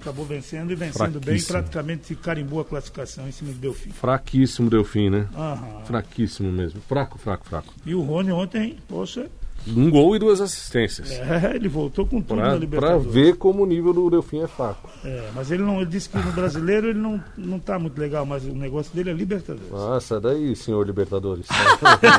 Acabou 0.00 0.24
vencendo 0.24 0.70
e 0.70 0.74
vencendo 0.74 1.20
bem, 1.20 1.40
praticamente 1.42 2.14
carimbou 2.14 2.60
a 2.60 2.64
classificação 2.64 3.28
em 3.28 3.32
cima 3.32 3.52
do 3.52 3.58
Delfim. 3.58 3.90
Fraquíssimo 3.90 4.70
Delfim, 4.70 5.10
né? 5.10 5.26
Aham. 5.36 5.84
Fraquíssimo 5.84 6.50
mesmo. 6.52 6.80
Fraco, 6.88 7.18
fraco, 7.18 7.46
fraco. 7.46 7.74
E 7.84 7.94
o 7.94 8.00
Rony 8.02 8.30
ontem, 8.32 8.76
poxa, 8.88 9.26
Um 9.68 9.90
gol 9.90 10.14
e 10.14 10.18
duas 10.20 10.40
assistências. 10.40 11.10
é, 11.10 11.52
ele 11.56 11.68
voltou 11.68 12.06
com 12.06 12.22
tudo 12.22 12.36
na 12.36 12.42
Pra, 12.42 12.50
pra 12.52 12.58
Libertadores. 12.60 13.12
ver 13.12 13.36
como 13.36 13.64
o 13.64 13.66
nível 13.66 13.92
do 13.92 14.08
Delfim 14.10 14.40
é 14.42 14.46
fraco. 14.46 14.88
É, 15.04 15.28
mas 15.34 15.50
ele 15.50 15.62
não 15.64 15.80
ele 15.80 15.90
disse 15.90 16.08
que 16.08 16.16
no 16.18 16.30
brasileiro 16.32 16.88
ele 16.88 16.98
não, 17.00 17.20
não 17.36 17.58
tá 17.58 17.76
muito 17.78 17.98
legal, 18.00 18.24
mas 18.24 18.44
o 18.44 18.54
negócio 18.54 18.94
dele 18.94 19.10
é 19.10 19.12
Libertadores. 19.12 19.70
Nossa, 19.70 20.20
daí, 20.20 20.54
senhor 20.54 20.86
Libertadores. 20.86 21.46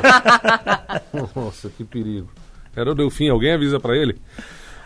Nossa, 1.36 1.70
que 1.70 1.84
perigo. 1.84 2.28
Era 2.76 2.92
o 2.92 2.96
Delfim, 2.96 3.30
alguém 3.30 3.54
avisa 3.54 3.80
pra 3.80 3.96
ele? 3.98 4.16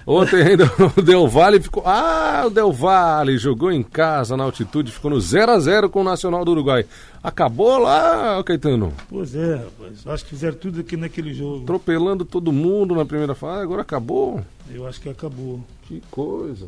Ontem 0.05 0.41
ainda 0.41 0.65
o 0.97 1.01
Del 1.01 1.27
Valle 1.27 1.61
ficou. 1.61 1.83
Ah, 1.85 2.43
o 2.45 2.49
Del 2.49 2.71
Valle 2.71 3.37
jogou 3.37 3.71
em 3.71 3.83
casa 3.83 4.35
na 4.35 4.43
altitude, 4.43 4.91
ficou 4.91 5.11
no 5.11 5.19
0 5.19 5.51
a 5.51 5.59
0 5.59 5.89
com 5.89 6.01
o 6.01 6.03
Nacional 6.03 6.43
do 6.43 6.51
Uruguai. 6.51 6.85
Acabou 7.23 7.77
lá, 7.77 8.43
Caetano. 8.43 8.93
Pois 9.09 9.35
é, 9.35 9.55
rapaz. 9.55 10.07
Acho 10.07 10.23
que 10.23 10.31
fizeram 10.31 10.57
tudo 10.57 10.79
aqui 10.81 10.97
naquele 10.97 11.33
jogo. 11.33 11.63
Atropelando 11.63 12.25
todo 12.25 12.51
mundo 12.51 12.95
na 12.95 13.05
primeira 13.05 13.35
fase, 13.35 13.61
agora 13.61 13.81
acabou. 13.83 14.41
Eu 14.69 14.87
acho 14.87 14.99
que 14.99 15.09
acabou. 15.09 15.63
Que 15.83 16.01
coisa. 16.09 16.67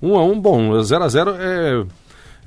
1 0.00 0.16
a 0.16 0.24
1 0.24 0.40
bom, 0.40 0.82
0 0.82 1.04
a 1.04 1.08
0 1.08 1.30
é, 1.38 1.86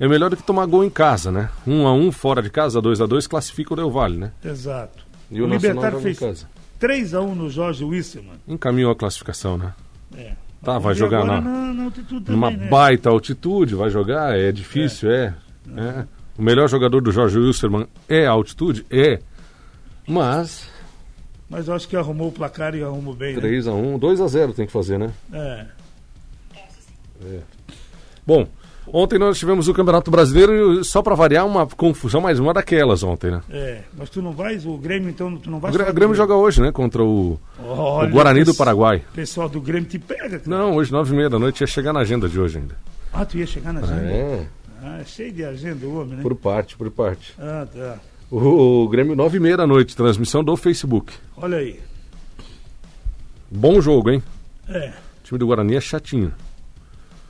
é 0.00 0.08
melhor 0.08 0.28
do 0.30 0.36
que 0.36 0.42
tomar 0.42 0.66
gol 0.66 0.84
em 0.84 0.90
casa, 0.90 1.30
né? 1.30 1.48
1 1.66 1.86
a 1.86 1.92
1 1.94 2.12
fora 2.12 2.42
de 2.42 2.50
casa, 2.50 2.82
2 2.82 3.00
a 3.00 3.06
2 3.06 3.26
classifica 3.26 3.72
o 3.72 3.76
Del 3.76 3.90
Valle, 3.90 4.18
né? 4.18 4.32
Exato. 4.44 5.06
E 5.30 5.40
o, 5.40 5.44
O 5.44 5.48
Nacional 5.48 5.84
Libertar 5.84 6.02
fez 6.02 6.18
casa. 6.18 6.55
3x1 6.80 7.34
no 7.34 7.48
Jorge 7.50 7.84
Wisserman. 7.84 8.36
Encaminhou 8.46 8.90
a 8.92 8.96
classificação, 8.96 9.56
né? 9.58 9.72
É. 10.16 10.32
Tá, 10.62 10.78
vai 10.78 10.94
jogar 10.94 11.22
agora 11.22 11.40
na- 11.40 11.72
na, 11.72 11.84
altitude 11.84 12.30
Numa 12.30 12.48
também, 12.50 12.64
né? 12.64 12.70
baita 12.70 13.08
altitude, 13.10 13.74
vai 13.74 13.88
jogar, 13.90 14.36
é 14.36 14.50
difícil, 14.50 15.10
é. 15.10 15.34
é. 15.76 16.04
O 16.36 16.42
melhor 16.42 16.68
jogador 16.68 17.00
do 17.00 17.12
Jorge 17.12 17.38
Wilstermann 17.38 17.86
é 18.08 18.26
a 18.26 18.30
altitude? 18.30 18.84
É. 18.90 19.20
Mas 20.08 20.68
Mas 21.48 21.68
eu 21.68 21.74
acho 21.74 21.86
que 21.88 21.96
arrumou 21.96 22.28
o 22.28 22.32
placar 22.32 22.74
e 22.74 22.82
arrumou 22.82 23.14
bem. 23.14 23.36
Né? 23.36 23.40
3x1, 23.42 23.98
2x0 23.98 24.54
tem 24.54 24.66
que 24.66 24.72
fazer, 24.72 24.98
né? 24.98 25.12
É. 25.32 25.66
Bom, 28.26 28.46
ontem 28.92 29.18
nós 29.18 29.38
tivemos 29.38 29.68
o 29.68 29.74
Campeonato 29.74 30.10
Brasileiro 30.10 30.80
e 30.80 30.84
só 30.84 31.02
pra 31.02 31.14
variar 31.14 31.46
uma 31.46 31.66
confusão, 31.66 32.20
mais 32.20 32.38
uma 32.38 32.52
daquelas 32.54 33.02
ontem, 33.02 33.30
né? 33.30 33.40
É, 33.50 33.82
mas 33.96 34.08
tu 34.10 34.20
não 34.22 34.32
vais, 34.32 34.64
o 34.66 34.76
Grêmio 34.76 35.08
então, 35.10 35.36
tu 35.36 35.50
não 35.50 35.58
O 35.58 35.60
vais... 35.60 35.74
Grê- 35.74 35.84
falar 35.84 35.92
o 35.92 35.94
Grêmio 35.96 36.14
joga 36.16 36.34
hoje, 36.34 36.60
né? 36.60 36.70
Contra 36.72 37.02
o, 37.04 37.38
Olha, 37.62 38.08
o 38.08 38.12
Guarani 38.12 38.44
do 38.44 38.54
Paraguai. 38.54 39.02
O 39.10 39.14
pessoal 39.14 39.48
do 39.48 39.60
Grêmio 39.60 39.88
te 39.88 39.98
pega. 39.98 40.38
cara. 40.38 40.42
Não, 40.46 40.74
hoje, 40.76 40.90
nove 40.92 41.12
e 41.12 41.16
meia 41.16 41.30
da 41.30 41.38
noite, 41.38 41.60
ia 41.62 41.66
chegar 41.66 41.92
na 41.92 42.00
agenda 42.00 42.28
de 42.28 42.38
hoje 42.40 42.58
ainda. 42.58 42.76
Ah, 43.12 43.24
tu 43.24 43.38
ia 43.38 43.46
chegar 43.46 43.72
na 43.72 43.80
agenda? 43.80 44.02
É, 44.02 44.46
Ah, 44.82 44.98
é 45.00 45.04
cheio 45.04 45.32
de 45.32 45.44
agenda 45.44 45.86
o 45.86 46.00
homem, 46.00 46.16
né? 46.16 46.22
por 46.22 46.34
parte, 46.34 46.76
por 46.76 46.90
parte. 46.90 47.32
Ah, 47.38 47.66
tá. 47.72 47.96
O, 48.30 48.84
o 48.84 48.88
Grêmio, 48.88 49.14
nove 49.16 49.36
e 49.38 49.40
meia 49.40 49.56
da 49.56 49.66
noite, 49.66 49.96
transmissão 49.96 50.42
do 50.44 50.56
Facebook. 50.56 51.12
Olha 51.36 51.58
aí. 51.58 51.80
Bom 53.50 53.80
jogo, 53.80 54.10
hein? 54.10 54.22
É. 54.68 54.88
O 54.88 55.24
time 55.24 55.38
do 55.38 55.46
Guarani 55.46 55.76
é 55.76 55.80
chatinho. 55.80 56.32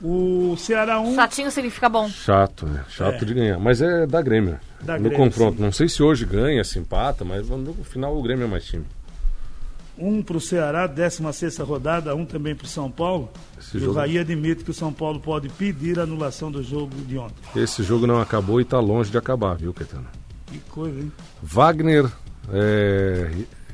O 0.01 0.55
Ceará 0.57 0.99
1. 0.99 1.15
Chatinho 1.15 1.49
significa 1.51 1.89
bom. 1.89 2.07
Chato, 2.07 2.65
né? 2.67 2.83
Chato 2.89 3.23
É. 3.23 3.25
de 3.25 3.33
ganhar. 3.33 3.59
Mas 3.59 3.81
é 3.81 4.05
da 4.05 4.21
Grêmio. 4.21 4.59
Da 4.81 4.93
no 4.97 5.09
Grêmio, 5.09 5.17
confronto. 5.17 5.57
sim. 5.57 5.63
Não 5.63 5.71
sei 5.71 5.89
se 5.89 6.03
hoje 6.03 6.23
ganha, 6.25 6.63
se 6.63 6.77
empata, 6.77 7.25
mas 7.25 7.49
no 7.49 7.73
final 7.83 8.15
o 8.15 8.21
Grêmio 8.21 8.45
é 8.45 8.47
mais 8.47 8.63
time. 8.65 8.85
Um 9.97 10.21
pro 10.21 10.39
Ceará, 10.39 10.85
16 10.85 11.57
rodada, 11.57 12.15
um 12.15 12.23
também 12.23 12.53
pro 12.53 12.67
São 12.67 12.91
Paulo. 12.91 13.31
Esse 13.59 13.77
e 13.77 13.79
jogo- 13.79 13.93
o 13.93 13.95
Raí 13.95 14.19
admite 14.19 14.63
que 14.63 14.69
o 14.69 14.73
São 14.73 14.93
Paulo 14.93 15.19
pode 15.19 15.49
pedir 15.49 15.97
a 15.99 16.03
anulação 16.03 16.51
do 16.51 16.61
jogo 16.61 16.93
de 17.07 17.17
ontem. 17.17 17.33
Esse 17.55 17.81
jogo 17.81 18.05
não 18.05 18.21
acabou 18.21 18.61
e 18.61 18.65
tá 18.65 18.79
longe 18.79 19.09
de 19.09 19.17
acabar, 19.17 19.55
viu, 19.55 19.73
Caetano? 19.73 20.05
Que 20.45 20.59
coisa, 20.69 20.99
hein? 20.99 21.11
Wagner. 21.41 22.05
É, 22.53 23.31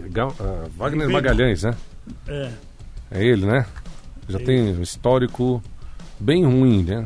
Ga- 0.10 0.32
ah, 0.40 0.66
Wagner 0.78 1.08
Ribeiro. 1.08 1.12
Magalhães, 1.12 1.64
né? 1.64 1.76
É. 2.26 2.50
É 3.12 3.24
ele, 3.26 3.46
né? 3.46 3.66
Já 4.30 4.40
tem 4.40 4.74
um 4.78 4.82
histórico 4.82 5.62
bem 6.24 6.46
ruim, 6.46 6.84
né? 6.84 7.06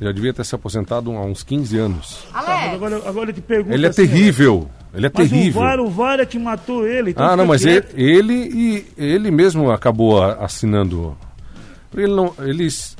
Já 0.00 0.12
devia 0.12 0.32
ter 0.34 0.44
se 0.44 0.54
aposentado 0.54 1.10
há 1.12 1.24
uns 1.24 1.42
15 1.42 1.78
anos. 1.78 2.26
Alex, 2.32 2.74
agora, 2.74 2.96
agora 3.08 3.30
eu 3.30 3.34
te 3.34 3.40
pergunto. 3.40 3.72
Ele 3.74 3.86
é 3.86 3.88
assim, 3.88 4.06
terrível. 4.06 4.68
Ele 4.92 5.06
é 5.06 5.10
Mas 5.14 5.30
terrível. 5.30 5.60
o 5.60 5.64
VAR, 5.64 5.80
o 5.80 5.90
VAR 5.90 6.20
é 6.20 6.26
que 6.26 6.38
matou 6.38 6.86
ele. 6.86 7.10
então 7.10 7.24
Ah, 7.26 7.36
não, 7.36 7.46
mas 7.46 7.64
ele, 7.64 7.86
ele 7.94 8.34
e 8.34 8.86
ele 8.98 9.30
mesmo 9.30 9.70
acabou 9.70 10.22
assinando. 10.22 11.16
Ele 11.94 12.14
não, 12.14 12.34
eles 12.40 12.96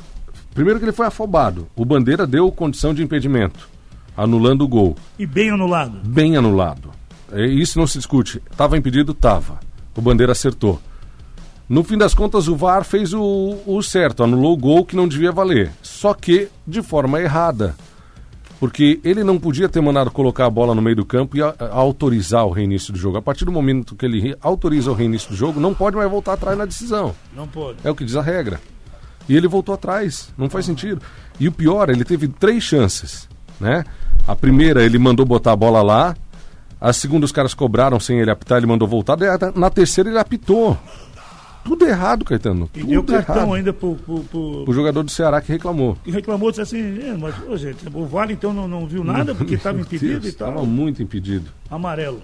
primeiro 0.55 0.79
que 0.79 0.85
ele 0.87 0.93
foi 0.93 1.07
afobado. 1.07 1.69
O 1.77 1.85
Bandeira 1.85 2.27
deu 2.27 2.51
condição 2.51 2.95
de 2.95 3.03
impedimento, 3.03 3.69
anulando 4.17 4.63
o 4.63 4.69
gol, 4.69 4.97
E 5.19 5.27
bem 5.27 5.51
anulado. 5.51 5.99
bem 6.09 6.37
anulado. 6.37 6.91
É, 7.33 7.45
Isso 7.45 7.79
não 7.79 7.87
se 7.87 7.99
discute. 7.99 8.41
Tava 8.57 8.77
impedido, 8.79 9.13
tava. 9.13 9.59
O 9.95 10.01
Bandeira 10.01 10.33
acertou. 10.33 10.81
No 11.69 11.83
fim 11.83 11.99
das 11.99 12.15
contas, 12.15 12.47
o 12.47 12.55
VAR 12.55 12.85
fez 12.85 13.13
o, 13.13 13.57
o 13.67 13.83
certo, 13.83 14.23
anulou 14.23 14.53
o 14.55 14.57
gol 14.57 14.85
que 14.85 14.95
não 14.95 15.09
devia 15.09 15.33
valer. 15.33 15.73
Só 15.83 16.15
que 16.15 16.49
de 16.67 16.81
forma 16.83 17.21
errada. 17.21 17.75
Porque 18.59 19.01
ele 19.05 19.23
não 19.23 19.39
podia 19.39 19.69
ter 19.69 19.83
mandado 19.83 20.11
colocar 20.11 20.47
a 20.47 20.51
bola 20.51 20.75
no 20.75 20.81
meio 20.81 20.97
do 20.97 21.05
campo 21.05 21.37
e 21.37 21.43
a- 21.43 21.55
a- 21.59 21.69
autorizar 21.75 22.47
o 22.47 22.51
reinício 22.51 22.91
do 22.93 22.99
jogo. 22.99 23.19
A 23.19 23.23
partir 23.23 23.45
do 23.45 23.53
momento 23.53 23.95
que 23.95 24.07
ele 24.07 24.19
re- 24.21 24.37
autoriza 24.41 24.91
o 24.91 24.95
reinício 24.95 25.29
do 25.29 25.37
jogo, 25.37 25.61
não 25.61 25.75
pode 25.75 25.95
mais 25.97 26.11
voltar 26.11 26.33
atrás 26.35 26.57
na 26.57 26.65
decisão. 26.65 27.15
Não 27.37 27.47
pode. 27.47 27.79
É 27.85 27.91
o 27.91 27.95
que 27.95 28.05
diz 28.05 28.17
a 28.17 28.23
regra. 28.23 28.59
E 29.29 29.37
ele 29.37 29.47
voltou 29.49 29.75
atrás. 29.75 30.31
Não 30.39 30.49
faz 30.49 30.65
sentido. 30.65 31.03
E 31.39 31.49
o 31.49 31.53
pior, 31.53 31.91
ele 31.91 32.05
teve 32.05 32.29
três 32.29 32.63
chances, 32.63 33.29
né? 33.61 33.85
A 34.27 34.35
primeira, 34.35 34.83
ele 34.85 34.99
mandou 34.99 35.27
botar 35.27 35.53
a 35.53 35.57
bola 35.57 35.83
lá. 35.83 36.17
A 36.81 36.93
segunda, 36.95 37.27
os 37.27 37.33
caras 37.33 37.53
cobraram 37.53 37.99
sem 38.01 38.21
ele 38.21 38.31
apitar, 38.31 38.57
ele 38.59 38.67
mandou 38.67 38.87
voltar. 38.89 39.19
Na 39.55 39.69
terceira, 39.69 40.09
ele 40.09 40.19
apitou. 40.19 40.79
Tudo 41.67 41.85
errado, 41.87 42.25
Caetano. 42.25 42.71
E 42.75 42.83
deu 42.85 43.03
Tudo 43.03 43.13
cartão 43.15 43.37
errado. 43.37 43.55
ainda 43.55 43.73
pro, 43.73 43.95
pro, 43.97 44.21
pro- 44.25 44.65
O 44.69 44.73
jogador 44.73 45.03
do 45.03 45.11
Ceará 45.11 45.41
que 45.41 45.51
reclamou. 45.53 45.99
E 46.07 46.11
reclamou, 46.11 46.51
disse 46.51 46.63
assim, 46.63 47.01
é, 47.03 47.17
mas, 47.17 47.35
ô, 47.49 47.57
gente, 47.57 47.79
o 47.93 48.07
VAR 48.07 48.31
então 48.31 48.53
não, 48.53 48.69
não 48.69 48.87
viu 48.87 49.03
nada 49.03 49.35
porque 49.35 49.55
estava 49.55 49.79
impedido 49.81 50.27
e 50.29 50.33
tal. 50.33 50.49
Estava 50.51 50.65
muito 50.67 51.03
impedido. 51.03 51.51
Amarelo. 51.71 52.23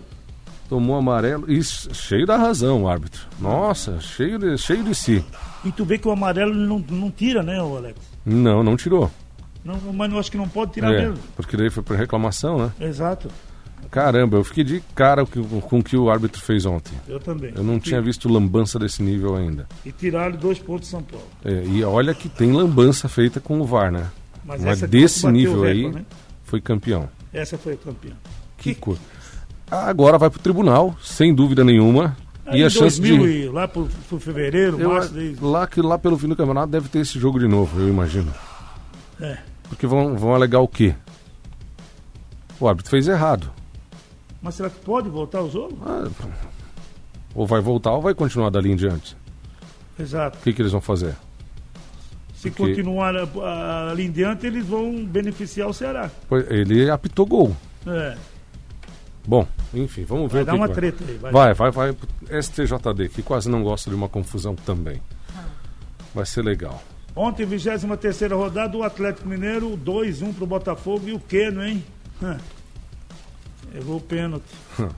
Tomou 0.68 0.96
amarelo 0.96 1.50
e 1.52 1.62
cheio 1.62 2.24
da 2.24 2.36
razão 2.36 2.84
o 2.84 2.88
árbitro. 2.88 3.20
Nossa, 3.40 4.00
cheio 4.00 4.38
de, 4.38 4.56
cheio 4.56 4.82
de 4.84 4.94
si. 4.94 5.24
E 5.64 5.70
tu 5.72 5.84
vê 5.84 5.98
que 5.98 6.08
o 6.08 6.10
amarelo 6.12 6.54
não, 6.54 6.78
não 6.90 7.10
tira, 7.10 7.42
né, 7.42 7.58
Alex? 7.58 7.98
Não, 8.24 8.62
não 8.62 8.76
tirou. 8.76 9.10
Não, 9.64 9.76
mas 9.92 10.10
eu 10.10 10.18
acho 10.18 10.30
que 10.30 10.36
não 10.38 10.48
pode 10.48 10.72
tirar 10.72 10.92
É, 10.94 11.02
mesmo. 11.02 11.18
porque 11.36 11.56
daí 11.56 11.68
foi 11.68 11.82
por 11.82 11.96
reclamação, 11.96 12.58
né? 12.58 12.72
Exato. 12.80 13.28
Caramba, 13.92 14.38
eu 14.38 14.44
fiquei 14.44 14.64
de 14.64 14.82
cara 14.94 15.26
com 15.26 15.78
o 15.78 15.84
que 15.84 15.98
o 15.98 16.10
árbitro 16.10 16.40
fez 16.40 16.64
ontem. 16.64 16.94
Eu 17.06 17.20
também. 17.20 17.52
Eu 17.54 17.62
não 17.62 17.78
tinha 17.78 18.00
visto 18.00 18.26
lambança 18.26 18.78
desse 18.78 19.02
nível 19.02 19.36
ainda. 19.36 19.68
E 19.84 19.92
tiraram 19.92 20.34
dois 20.34 20.58
pontos 20.58 20.86
de 20.86 20.92
São 20.92 21.02
Paulo. 21.02 21.26
É, 21.44 21.62
e 21.66 21.84
olha 21.84 22.14
que 22.14 22.26
tem 22.26 22.52
lambança 22.52 23.06
feita 23.06 23.38
com 23.38 23.60
o 23.60 23.66
VAR, 23.66 23.92
né? 23.92 24.10
Mas, 24.46 24.62
Mas 24.62 24.78
essa 24.78 24.88
desse 24.88 25.26
o 25.26 25.30
nível 25.30 25.64
aí, 25.64 25.82
recorde, 25.82 25.98
né? 25.98 26.04
foi 26.42 26.58
campeão. 26.62 27.06
Essa 27.34 27.58
foi 27.58 27.74
a 27.74 27.76
campeã. 27.76 28.12
Que 28.56 28.74
coisa. 28.74 28.98
Agora 29.70 30.16
vai 30.16 30.30
pro 30.30 30.40
tribunal, 30.40 30.96
sem 31.02 31.34
dúvida 31.34 31.62
nenhuma. 31.62 32.16
Aí 32.46 32.60
e 32.60 32.64
a 32.64 32.70
chance 32.70 32.98
2000 32.98 33.26
de. 33.26 33.32
e 33.42 33.48
lá 33.50 33.68
pro 33.68 33.86
fevereiro, 34.18 34.80
Eu, 34.80 34.88
março, 34.88 35.12
daí, 35.12 35.36
lá, 35.38 35.66
que 35.66 35.82
lá 35.82 35.98
pelo 35.98 36.16
fim 36.16 36.28
do 36.28 36.36
campeonato 36.36 36.68
deve 36.72 36.88
ter 36.88 37.00
esse 37.00 37.18
jogo 37.18 37.38
de 37.38 37.46
novo, 37.46 37.78
eu 37.78 37.90
imagino. 37.90 38.32
é. 39.20 39.36
Porque 39.68 39.86
vão, 39.86 40.16
vão 40.16 40.34
alegar 40.34 40.60
o 40.60 40.68
quê? 40.68 40.94
O 42.58 42.66
árbitro 42.66 42.90
fez 42.90 43.06
errado. 43.06 43.50
Mas 44.42 44.54
será 44.56 44.68
que 44.68 44.78
pode 44.80 45.08
voltar 45.08 45.40
o 45.42 45.50
jogo? 45.50 45.78
Ah, 45.86 46.08
ou 47.34 47.46
vai 47.46 47.60
voltar 47.60 47.92
ou 47.92 48.02
vai 48.02 48.14
continuar 48.14 48.50
dali 48.50 48.70
em 48.72 48.76
diante. 48.76 49.16
Exato. 49.98 50.38
O 50.38 50.42
que, 50.42 50.52
que 50.52 50.60
eles 50.62 50.72
vão 50.72 50.80
fazer? 50.80 51.14
Se 52.34 52.50
Porque- 52.50 52.74
continuar 52.74 53.14
ali 53.90 54.06
em 54.06 54.10
diante, 54.10 54.46
eles 54.46 54.66
vão 54.66 55.04
beneficiar 55.04 55.68
o 55.68 55.72
Ceará. 55.72 56.10
Ele 56.50 56.90
apitou 56.90 57.24
gol. 57.24 57.56
É. 57.86 58.16
Bom, 59.24 59.46
enfim, 59.72 60.04
vamos 60.04 60.32
ver 60.32 60.38
Vai 60.38 60.42
o 60.42 60.46
dar 60.46 60.52
que 60.52 60.58
uma 60.58 60.68
que 60.68 60.74
treta 60.74 61.04
aí. 61.06 61.16
Vai. 61.18 61.32
Vai, 61.32 61.54
vai, 61.54 61.70
vai. 61.70 61.96
STJD, 62.42 63.08
que 63.10 63.22
quase 63.22 63.48
não 63.48 63.62
gosta 63.62 63.88
de 63.88 63.94
uma 63.94 64.08
confusão 64.08 64.56
também. 64.56 65.00
Vai 66.12 66.26
ser 66.26 66.42
legal. 66.42 66.82
Ontem, 67.14 67.44
23 67.46 68.32
rodada, 68.32 68.76
o 68.76 68.82
Atlético 68.82 69.28
Mineiro, 69.28 69.76
2-1 69.76 70.34
pro 70.34 70.46
Botafogo 70.46 71.08
e 71.08 71.12
o 71.12 71.20
Keno, 71.20 71.62
hein? 71.64 71.84
Errou 73.74 73.96
o 73.96 74.00
pênalti. 74.00 74.44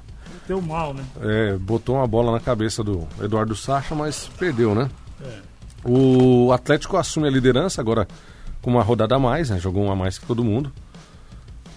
Deu 0.49 0.61
mal, 0.61 0.93
né? 0.93 1.05
É, 1.23 1.57
botou 1.57 1.97
uma 1.97 2.07
bola 2.07 2.33
na 2.33 2.41
cabeça 2.41 2.83
do 2.85 3.07
Eduardo 3.23 3.55
Sacha, 3.57 3.95
mas 3.95 4.29
perdeu, 4.39 4.75
né? 4.75 4.91
É. 5.23 5.39
O 5.85 6.53
Atlético 6.53 6.97
assume 6.97 7.29
a 7.29 7.31
liderança 7.31 7.81
agora 7.81 8.07
com 8.61 8.71
uma 8.71 8.83
rodada 8.83 9.15
a 9.15 9.19
mais, 9.19 9.49
né? 9.51 9.59
Jogou 9.59 9.85
uma 9.85 9.93
a 9.93 9.97
mais 9.97 10.19
que 10.19 10.27
todo 10.27 10.45
mundo. 10.45 10.73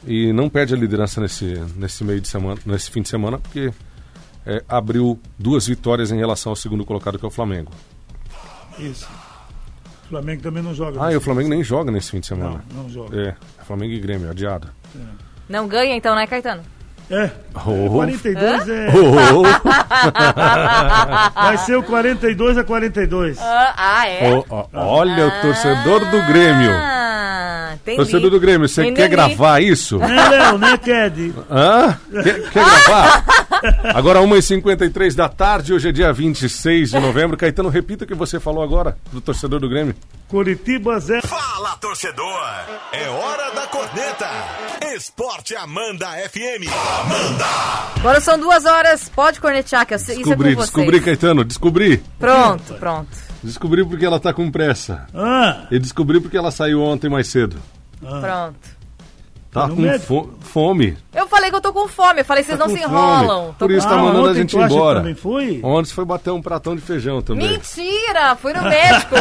E 0.06 0.32
não 0.34 0.50
perde 0.50 0.74
a 0.74 0.78
liderança 0.78 1.20
nesse, 1.22 1.46
nesse 1.76 2.04
meio 2.04 2.20
de 2.22 2.28
semana, 2.28 2.60
nesse 2.66 2.90
fim 2.90 3.02
de 3.02 3.10
semana, 3.10 3.38
porque 3.38 3.72
é, 4.46 4.64
abriu 4.68 5.20
duas 5.38 5.68
vitórias 5.68 6.12
em 6.12 6.18
relação 6.18 6.52
ao 6.52 6.56
segundo 6.56 6.86
colocado, 6.86 7.20
que 7.20 7.26
é 7.26 7.28
o 7.28 7.32
Flamengo. 7.32 7.72
Isso. 8.80 9.08
O 10.06 10.10
Flamengo 10.10 10.42
também 10.42 10.64
não 10.64 10.74
joga. 10.74 11.04
Ah, 11.06 11.12
e 11.12 11.18
o 11.18 11.22
Flamengo 11.22 11.50
nem 11.50 11.64
joga 11.64 11.92
nesse 11.92 12.12
fim 12.12 12.20
de 12.22 12.32
Não, 12.32 12.38
semana. 12.38 12.64
não 12.74 12.90
joga. 12.90 13.18
É, 13.20 13.36
Flamengo 13.66 13.94
e 13.94 14.00
Grêmio, 14.00 14.30
adiado. 14.30 14.70
não 15.50 15.68
ganha 15.68 15.96
então, 15.96 16.16
né, 16.16 16.26
Caetano? 16.26 16.64
É. 17.10 17.30
Oh. 17.66 17.90
42 17.90 18.70
é. 18.70 18.88
Oh, 18.94 19.44
Vai 21.34 21.58
ser 21.60 21.78
o 21.78 21.84
42 21.84 22.58
a 22.58 22.64
42. 22.64 23.38
Ah, 23.40 23.74
ah, 23.78 24.08
é? 24.08 24.30
oh, 24.30 24.46
oh, 24.50 24.68
olha 24.74 25.28
o 25.28 25.32
torcedor 25.42 26.06
do 26.12 26.22
Grêmio. 26.28 26.72
Ah, 26.72 27.72
entendi. 27.76 27.98
Torcedor 27.98 28.30
do 28.30 28.40
Grêmio, 28.40 28.68
você 28.68 28.82
Entendi. 28.82 28.98
quer 28.98 29.10
gravar 29.10 29.62
isso? 29.62 29.98
Né, 29.98 30.30
Léo, 30.30 30.58
né, 30.58 30.78
Ked? 30.78 31.34
Hã? 31.50 31.98
Quer, 32.12 32.50
quer 32.50 32.66
gravar? 32.66 33.24
Agora 33.96 34.20
1h53 34.20 35.16
da 35.16 35.30
tarde, 35.30 35.74
hoje 35.74 35.90
é 35.90 35.92
dia 35.92 36.12
26 36.14 36.92
de 36.92 37.00
novembro. 37.00 37.38
Caetano, 37.38 37.70
repita 37.70 38.04
o 38.04 38.08
que 38.08 38.14
você 38.14 38.40
falou 38.40 38.62
agora 38.62 38.98
do 39.12 39.22
torcedor 39.22 39.60
do 39.60 39.70
Grêmio. 39.70 39.96
Curitiba 40.28 41.00
0. 41.00 41.27
Fala, 41.68 41.78
torcedor! 41.80 42.40
É 42.94 43.10
hora 43.10 43.52
da 43.52 43.68
corneta! 43.68 44.30
Esporte 44.96 45.54
Amanda 45.54 46.08
FM. 46.30 46.64
Agora 48.00 48.22
são 48.22 48.40
duas 48.40 48.64
horas, 48.66 49.10
pode 49.10 49.42
cornetear, 49.42 49.86
que 49.86 49.94
eu 49.94 50.00
sei, 50.00 50.16
isso 50.22 50.32
é 50.32 50.36
com 50.36 50.44
Descobri, 50.44 50.56
vocês. 50.56 50.72
descobri, 50.72 51.02
Caetano, 51.02 51.44
descobri. 51.44 51.98
Pronto, 52.18 52.74
pronto. 52.76 53.10
Descobri 53.44 53.86
porque 53.86 54.06
ela 54.06 54.18
tá 54.18 54.32
com 54.32 54.50
pressa. 54.50 55.08
Ah, 55.14 55.68
E 55.70 55.78
descobri 55.78 56.22
porque 56.22 56.38
ela 56.38 56.52
saiu 56.52 56.82
ontem 56.82 57.10
mais 57.10 57.28
cedo. 57.28 57.58
Pronto. 58.00 58.77
Tá 59.52 59.68
com 59.70 60.00
fo- 60.00 60.30
fome. 60.42 60.96
Eu 61.16 61.28
falei 61.28 61.50
que 61.50 61.56
eu 61.56 61.62
tô 61.62 61.74
com 61.74 61.88
fome. 61.88 62.22
Eu 62.22 62.26
falei, 62.26 62.44
vocês 62.44 62.58
Tá 62.60 62.68
não 62.68 62.76
se 62.76 62.82
enrolam. 62.84 63.56
Tô 63.58 63.66
Por 63.66 63.72
isso 63.72 63.88
com- 63.88 63.94
tá 63.94 64.00
Ah, 64.00 64.04
mandando 64.04 64.28
a 64.28 64.30
ontem 64.30 64.42
gente 64.42 64.52
tu 64.52 64.58
que 64.60 64.64
embora. 64.66 65.00
também 65.00 65.16
foi? 65.16 65.60
Ontem 65.64 65.90
você 65.90 65.94
foi 65.96 66.06
bater 66.06 66.30
um 66.32 66.42
pratão 66.42 66.76
de 66.76 66.82
feijão 66.82 67.22
também. 67.22 67.48
Mentira! 67.50 68.36
Fui 68.40 68.54
no 68.54 68.62
médico. 68.70 69.16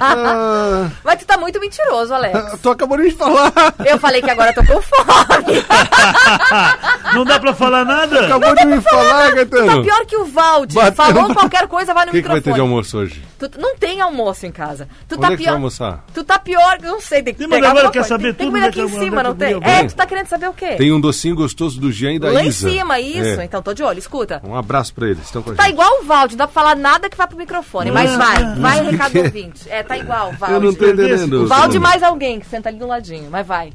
Ah, 0.00 0.88
Mas 1.04 1.18
tu 1.18 1.26
tá 1.26 1.36
muito 1.36 1.60
mentiroso, 1.60 2.14
Alex. 2.14 2.58
tu 2.62 2.70
acabou 2.70 2.96
de 2.96 3.04
me 3.04 3.10
falar. 3.10 3.52
Eu 3.84 3.98
falei 3.98 4.22
que 4.22 4.30
agora 4.30 4.50
eu 4.50 4.54
tô 4.54 4.72
com 4.74 4.80
fome. 4.82 5.64
Não 7.14 7.24
dá 7.24 7.38
pra 7.40 7.54
falar 7.54 7.84
nada? 7.84 8.24
Acabou 8.26 8.54
de 8.54 8.64
me 8.64 8.80
falar, 8.80 9.28
Tá 9.30 9.34
Caetano. 9.34 9.82
pior 9.82 10.06
que 10.06 10.16
o 10.16 10.24
Valde. 10.24 10.74
Bateu- 10.74 10.94
Falou 10.94 11.34
qualquer 11.34 11.66
coisa, 11.66 11.92
vai 11.94 12.04
no 12.06 12.10
O 12.10 12.14
que, 12.14 12.22
que 12.22 12.28
vai 12.28 12.36
ter 12.40 12.44
de 12.44 12.50
microfone. 12.50 12.70
almoço 12.70 12.98
hoje? 12.98 13.22
Tu- 13.38 13.50
não 13.58 13.76
tem 13.76 14.00
almoço 14.00 14.46
em 14.46 14.52
casa. 14.52 14.88
Tu 15.08 15.14
Onde 15.14 15.20
tá 15.22 15.26
é 15.26 15.30
que 15.30 15.36
tu 15.36 15.38
vai 15.38 15.44
pior. 15.46 15.54
almoçar? 15.54 16.04
Tu 16.12 16.24
tá 16.24 16.38
pior, 16.38 16.78
não 16.82 17.00
sei, 17.00 17.22
tem 17.22 17.34
que 17.34 17.42
Sim, 17.42 17.48
mas 17.48 17.58
pegar 17.58 17.70
agora 17.70 17.86
quer 17.90 18.00
coisa. 18.00 18.08
saber 18.08 18.34
tem, 18.34 18.34
tem 18.34 18.46
tudo, 18.46 18.60
né, 18.60 18.66
aqui 18.82 18.92
em 18.92 18.94
eu- 18.96 19.04
cima, 19.04 19.22
não 19.22 19.30
é 19.30 19.34
tem? 19.34 19.58
É, 19.62 19.84
tu 19.84 19.94
tá 19.94 20.06
querendo 20.06 20.26
saber 20.26 20.48
o 20.48 20.52
quê? 20.52 20.74
Tem 20.76 20.92
um 20.92 21.00
docinho 21.00 21.34
gostoso 21.34 21.80
do 21.80 21.90
Jean 21.92 22.12
e 22.14 22.18
da 22.18 22.30
Lá 22.30 22.42
em 22.44 22.48
Isa. 22.48 22.68
cima, 22.70 22.98
isso. 23.00 23.40
É. 23.40 23.44
Então 23.44 23.62
tô 23.62 23.72
de 23.74 23.82
olho, 23.82 23.98
escuta. 23.98 24.40
Um 24.44 24.54
abraço 24.54 24.94
pra 24.94 25.06
eles. 25.08 25.22
Estão 25.24 25.42
com 25.42 25.50
a 25.50 25.54
Tá 25.54 25.64
gente. 25.64 25.72
igual 25.72 26.00
o 26.00 26.04
Valde, 26.04 26.34
não 26.34 26.38
dá 26.38 26.46
pra 26.46 26.54
falar 26.54 26.76
nada 26.76 27.08
que 27.08 27.16
vai 27.16 27.26
pro 27.26 27.36
microfone, 27.38 27.90
mas 27.90 28.10
Ah, 28.12 28.16
vai, 28.18 28.36
ah, 28.42 28.54
vai, 28.58 28.82
mas 28.82 28.90
recado 28.92 29.12
quê? 29.12 29.18
ouvinte. 29.20 29.68
É, 29.68 29.82
tá 29.82 29.96
igual, 29.98 30.32
Valde. 30.32 30.54
Eu 30.54 30.60
não 30.60 30.74
tô 30.74 30.86
entendendo. 30.88 31.44
O 31.44 31.46
Valde 31.46 31.78
mais 31.78 32.02
alguém 32.02 32.40
que 32.40 32.46
senta 32.46 32.68
ali 32.68 32.78
do 32.78 32.86
ladinho, 32.86 33.28
mas 33.30 33.46
vai. 33.46 33.72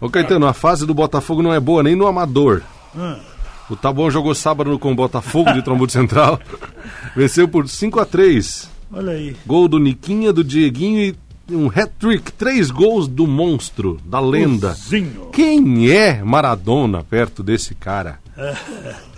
Ô, 0.00 0.10
Caetano, 0.10 0.46
a 0.46 0.52
fase 0.52 0.84
do 0.86 0.92
Botafogo 0.92 1.42
não 1.42 1.52
é 1.54 1.58
boa 1.60 1.82
nem 1.82 1.94
no 1.96 2.06
amador. 2.06 2.62
Ah, 2.96 3.16
O 3.68 3.74
Taboão 3.74 4.08
jogou 4.10 4.32
sábado 4.34 4.78
com 4.78 4.92
o 4.92 4.94
Botafogo 4.94 5.52
de 5.52 5.60
Trombudo 5.62 5.90
Central. 5.90 6.38
Venceu 7.16 7.48
por 7.48 7.68
5 7.68 7.98
a 7.98 8.04
3 8.04 8.68
olha 8.92 9.12
aí. 9.12 9.34
Gol 9.44 9.66
do 9.66 9.78
Niquinha, 9.80 10.32
do 10.32 10.44
Dieguinho 10.44 11.00
e 11.00 11.16
um 11.50 11.68
hat-trick. 11.68 12.32
Três 12.32 12.70
gols 12.70 13.06
do 13.08 13.26
monstro, 13.26 13.98
da 14.04 14.20
lenda. 14.20 14.72
Zinho. 14.74 15.26
Quem 15.32 15.90
é 15.90 16.22
Maradona 16.22 17.02
perto 17.04 17.42
desse 17.42 17.74
cara? 17.74 18.18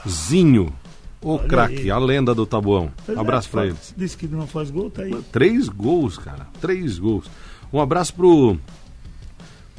Zinho. 0.09 0.73
O 1.21 1.39
craque, 1.39 1.81
aí. 1.83 1.91
a 1.91 1.99
lenda 1.99 2.33
do 2.35 2.47
Tabuão. 2.47 2.91
Pois 3.05 3.19
é, 3.19 3.21
abraço 3.21 3.49
pra 3.51 3.63
fa- 3.63 3.67
eles. 3.67 3.93
Disse 3.97 4.17
que 4.17 4.27
não 4.29 4.47
faz 4.47 4.71
gol, 4.71 4.89
tá 4.89 5.03
aí. 5.03 5.13
Três 5.33 5.69
gols, 5.69 6.17
cara. 6.17 6.47
Três 6.61 6.99
gols. 6.99 7.25
Um 7.73 7.81
abraço 7.81 8.15
pro. 8.15 8.57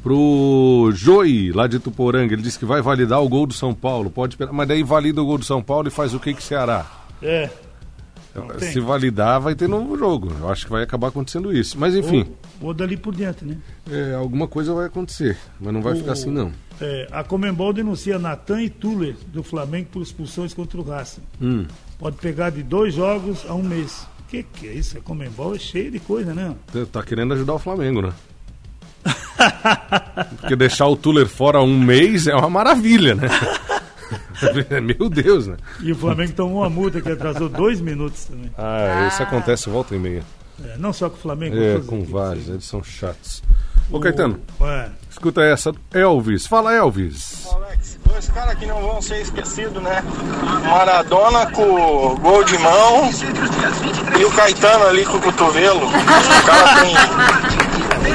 Pro 0.02 0.90
Joey, 0.94 1.52
lá 1.52 1.66
de 1.66 1.78
Tuporanga. 1.78 2.32
Ele 2.34 2.42
disse 2.42 2.58
que 2.58 2.64
vai 2.64 2.80
validar 2.80 3.22
o 3.22 3.28
gol 3.28 3.46
do 3.46 3.52
São 3.54 3.74
Paulo. 3.74 4.10
Pode 4.10 4.34
esperar. 4.34 4.52
Mas 4.52 4.66
daí 4.68 4.82
valida 4.82 5.20
o 5.22 5.26
gol 5.26 5.38
do 5.38 5.44
São 5.44 5.62
Paulo 5.62 5.88
e 5.88 5.90
faz 5.90 6.14
o 6.14 6.20
que 6.20 6.32
que 6.32 6.42
Ceará? 6.42 6.86
É. 7.22 7.50
Se 8.60 8.80
validar, 8.80 9.40
vai 9.40 9.54
ter 9.54 9.68
novo 9.68 9.96
jogo. 9.98 10.32
Eu 10.40 10.48
acho 10.50 10.64
que 10.64 10.70
vai 10.70 10.82
acabar 10.82 11.08
acontecendo 11.08 11.52
isso. 11.52 11.78
Mas 11.78 11.94
enfim, 11.94 12.26
Ou, 12.60 12.68
ou 12.68 12.74
dali 12.74 12.96
por 12.96 13.14
diante, 13.14 13.44
né? 13.44 13.56
é, 13.90 14.14
alguma 14.14 14.46
coisa 14.46 14.72
vai 14.72 14.86
acontecer. 14.86 15.36
Mas 15.60 15.72
não 15.72 15.82
vai 15.82 15.96
ficar 15.96 16.12
assim, 16.12 16.30
não. 16.30 16.52
É, 16.80 17.08
a 17.10 17.24
Comembol 17.24 17.72
denuncia 17.72 18.18
Natan 18.18 18.62
e 18.62 18.70
Tuller 18.70 19.14
do 19.32 19.42
Flamengo 19.42 19.88
por 19.92 20.02
expulsões 20.02 20.54
contra 20.54 20.80
o 20.80 20.84
Racing. 20.84 21.22
Hum. 21.40 21.66
Pode 21.98 22.16
pegar 22.16 22.50
de 22.50 22.62
dois 22.62 22.94
jogos 22.94 23.44
a 23.48 23.54
um 23.54 23.62
mês. 23.62 24.06
O 24.20 24.30
que, 24.30 24.42
que 24.44 24.68
é 24.68 24.72
isso? 24.72 24.96
A 24.96 25.00
Comembol 25.00 25.54
é 25.54 25.58
cheia 25.58 25.90
de 25.90 25.98
coisa, 25.98 26.32
né? 26.32 26.54
Tá 26.92 27.02
querendo 27.02 27.34
ajudar 27.34 27.54
o 27.54 27.58
Flamengo, 27.58 28.00
né? 28.00 28.12
Porque 30.40 30.54
deixar 30.54 30.86
o 30.86 30.96
Tuller 30.96 31.26
fora 31.26 31.60
um 31.60 31.78
mês 31.78 32.26
é 32.26 32.34
uma 32.34 32.50
maravilha, 32.50 33.14
né? 33.14 33.28
Meu 34.82 35.08
Deus, 35.08 35.46
né? 35.46 35.56
E 35.80 35.92
o 35.92 35.96
Flamengo 35.96 36.32
tomou 36.32 36.62
uma 36.62 36.70
multa 36.70 37.00
que 37.00 37.10
atrasou 37.10 37.48
dois 37.48 37.80
minutos 37.80 38.24
também. 38.24 38.50
Ah, 38.56 39.08
isso 39.10 39.22
acontece 39.22 39.68
volta 39.68 39.94
e 39.94 39.98
meia. 39.98 40.22
É, 40.64 40.76
não 40.76 40.92
só 40.92 41.08
com 41.08 41.16
o 41.16 41.20
Flamengo, 41.20 41.56
É, 41.56 41.78
com 41.86 42.04
vários, 42.04 42.48
eles 42.48 42.64
são 42.64 42.82
chatos. 42.82 43.42
Ô, 43.90 43.98
Caetano, 43.98 44.38
É. 44.60 44.88
escuta 45.10 45.42
essa. 45.42 45.72
Elvis, 45.92 46.46
fala 46.46 46.72
Elvis. 46.74 47.46
Alex, 47.50 47.98
dois 48.06 48.28
caras 48.28 48.54
que 48.56 48.66
não 48.66 48.80
vão 48.80 49.02
ser 49.02 49.20
esquecidos, 49.22 49.82
né? 49.82 50.04
Maradona 50.64 51.50
com 51.50 51.62
o 52.12 52.16
gol 52.18 52.44
de 52.44 52.56
mão 52.58 53.10
e 54.20 54.24
o 54.24 54.30
Caetano 54.32 54.86
ali 54.86 55.04
com 55.06 55.16
o 55.16 55.20
cotovelo. 55.20 55.86
O 55.86 56.46
cara 56.46 56.80
tem, 56.82 56.94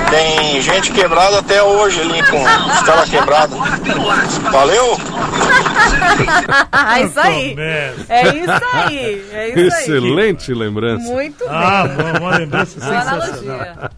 tem 0.09 0.61
gente 0.61 0.91
quebrada 0.91 1.39
até 1.39 1.61
hoje 1.61 2.01
ali 2.01 2.23
com 2.29 2.41
os 2.43 2.81
caras 2.81 3.09
quebrados. 3.09 3.57
Valeu? 4.51 4.97
Ah, 6.71 7.01
isso 7.01 7.19
aí. 7.19 7.55
É 7.59 7.93
isso 7.95 8.51
aí. 8.73 9.25
É 9.31 9.49
isso 9.49 9.55
aí. 9.55 9.67
Excelente 9.67 10.53
lembrança. 10.53 11.03
Muito 11.11 11.39
bem. 11.39 11.47
Ah, 11.49 11.87
bom, 11.87 12.19
uma 12.21 12.37
lembrança 12.37 12.79
sensacional. 12.79 13.07
analogia. 13.07 13.91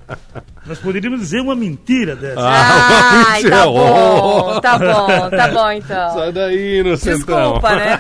Nós 0.66 0.80
poderíamos 0.80 1.20
dizer 1.22 1.40
uma 1.40 1.56
mentira 1.56 2.16
dessa. 2.16 2.42
Ai, 2.42 3.40
Isso 3.40 3.50
tá 3.50 3.58
é 3.58 3.66
bom, 3.66 4.60
tá 4.60 4.78
bom, 4.78 5.30
tá 5.30 5.48
bom 5.48 5.72
então. 5.72 6.14
Sai 6.14 6.32
daí, 6.32 6.80
inocentão. 6.80 7.54
Desculpa, 7.54 7.76
né? 7.76 8.00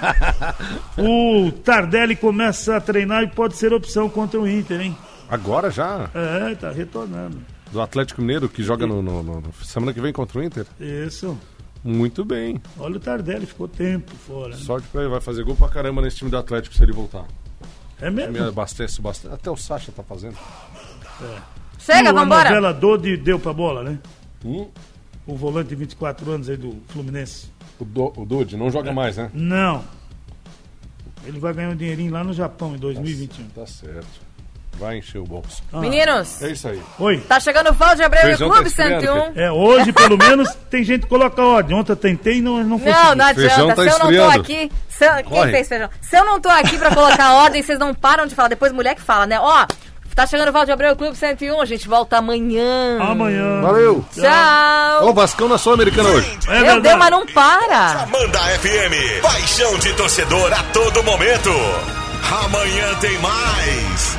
O 0.97 1.51
Tardelli 1.63 2.15
começa 2.15 2.75
a 2.75 2.81
treinar 2.81 3.23
e 3.23 3.27
pode 3.27 3.55
ser 3.55 3.71
opção 3.71 4.09
contra 4.09 4.39
o 4.39 4.47
Inter, 4.47 4.81
hein? 4.81 4.97
Agora 5.29 5.69
já? 5.69 6.09
É, 6.13 6.55
tá 6.55 6.71
retornando. 6.71 7.37
Do 7.71 7.81
Atlético 7.81 8.21
Mineiro, 8.21 8.47
que 8.47 8.63
joga 8.63 8.87
no, 8.87 9.01
no- 9.01 9.21
no- 9.23 9.41
no- 9.41 9.53
semana 9.63 9.93
que 9.93 9.99
vem 10.01 10.13
contra 10.13 10.39
o 10.39 10.43
Inter? 10.43 10.65
Isso. 10.79 11.37
Muito 11.83 12.25
bem. 12.25 12.61
Olha 12.79 12.97
o 12.97 12.99
Tardelli, 12.99 13.45
ficou 13.45 13.67
tempo 13.67 14.11
fora. 14.15 14.49
né? 14.49 14.57
Sorte 14.57 14.87
pra 14.89 15.01
ele, 15.01 15.09
vai 15.11 15.21
fazer 15.21 15.43
gol 15.43 15.55
pra 15.55 15.69
caramba 15.69 16.01
nesse 16.01 16.17
time 16.17 16.29
do 16.31 16.37
Atlético 16.37 16.75
se 16.75 16.81
ele 16.83 16.91
voltar. 16.91 17.25
É 18.01 18.09
Me 18.09 18.27
mesmo? 18.27 18.47
abastece 18.49 19.01
bastante. 19.01 19.33
Até 19.35 19.49
o 19.51 19.57
Sacha 19.57 19.91
tá 19.91 20.03
fazendo. 20.03 20.35
Chega, 21.79 22.09
a 22.09 22.13
vambora. 22.13 22.49
novela 22.49 22.73
Dodi 22.73 23.17
deu 23.17 23.39
pra 23.39 23.53
bola, 23.53 23.83
né? 23.83 23.99
Hum, 24.43 24.67
O 25.25 25.35
volante 25.35 25.69
de 25.69 25.75
24 25.75 26.29
anos 26.31 26.49
aí 26.49 26.57
do 26.57 26.77
Fluminense. 26.87 27.47
o, 27.79 27.85
Do, 27.85 28.13
o 28.17 28.25
Dude 28.25 28.55
não 28.57 28.69
joga 28.71 28.91
mais, 28.93 29.17
né? 29.17 29.29
Não. 29.33 29.83
Ele 31.25 31.39
vai 31.39 31.53
ganhar 31.53 31.69
um 31.69 31.75
dinheirinho 31.75 32.11
lá 32.13 32.23
no 32.23 32.33
Japão 32.33 32.75
em 32.75 32.79
2021. 32.79 33.47
Tá 33.49 33.65
certo. 33.65 34.07
Vai 34.79 34.97
encher 34.97 35.17
o 35.19 35.23
bolso. 35.23 35.61
Meninos, 35.73 36.41
É 36.41 36.49
isso 36.51 36.67
aí. 36.67 36.81
Oi. 36.99 37.17
tá 37.27 37.39
chegando 37.39 37.69
o 37.71 37.73
Valde 37.73 38.03
Abreu 38.03 38.21
e 38.21 38.25
o 38.25 38.27
Feijão 38.29 38.49
Clube 38.49 38.63
tá 38.71 38.83
esfriando, 38.83 39.33
101. 39.33 39.41
É, 39.41 39.51
hoje, 39.51 39.91
pelo 39.91 40.17
menos, 40.17 40.49
tem 40.69 40.83
gente 40.83 41.01
que 41.03 41.07
coloca 41.07 41.41
ordem. 41.41 41.75
Ontem 41.75 41.91
eu 41.91 41.95
tentei 41.95 42.37
e 42.37 42.41
não, 42.41 42.63
não 42.63 42.77
consegui. 42.79 42.95
Não, 43.03 43.15
não 43.15 43.25
Feijão 43.33 43.69
adianta. 43.69 43.75
tá 43.75 43.81
se 43.81 43.89
eu 43.89 43.99
não 44.11 44.31
tô 44.33 44.39
aqui. 44.39 44.71
Se 44.89 45.05
eu- 45.05 45.23
quem 45.23 45.51
fez 45.51 45.67
feijão? 45.67 45.89
Se 46.01 46.17
eu 46.17 46.25
não 46.25 46.39
tô 46.39 46.49
aqui 46.49 46.77
pra 46.77 46.93
colocar 46.93 47.33
ordem, 47.33 47.61
vocês 47.61 47.77
não 47.79 47.93
param 47.93 48.25
de 48.27 48.35
falar. 48.35 48.47
Depois 48.49 48.71
mulher 48.71 48.95
que 48.95 49.01
fala, 49.01 49.25
né? 49.27 49.39
Ó, 49.39 49.65
tá 50.15 50.25
chegando 50.25 50.49
o 50.49 50.51
Valde 50.51 50.71
Abreu 50.71 50.95
Clube 50.95 51.15
101. 51.15 51.61
A 51.61 51.65
gente 51.65 51.87
volta 51.87 52.17
amanhã. 52.17 52.97
Amanhã. 52.99 53.61
Valeu. 53.61 54.03
Tchau. 54.15 55.05
Ó, 55.05 55.09
o 55.09 55.13
Vascão 55.13 55.47
na 55.47 55.57
Sul-Americana 55.57 56.09
hoje. 56.09 56.37
É 56.47 56.51
Meu 56.51 56.59
verdade. 56.61 56.81
Deus, 56.81 56.95
mas 56.97 57.11
não 57.11 57.25
para. 57.27 58.01
Amanda 58.03 58.39
FM. 58.39 59.21
Paixão 59.21 59.77
de 59.79 59.93
torcedor 59.93 60.51
a 60.53 60.63
todo 60.73 61.03
momento. 61.03 61.51
Amanhã 62.43 62.93
tem 62.99 63.17
mais. 63.19 64.17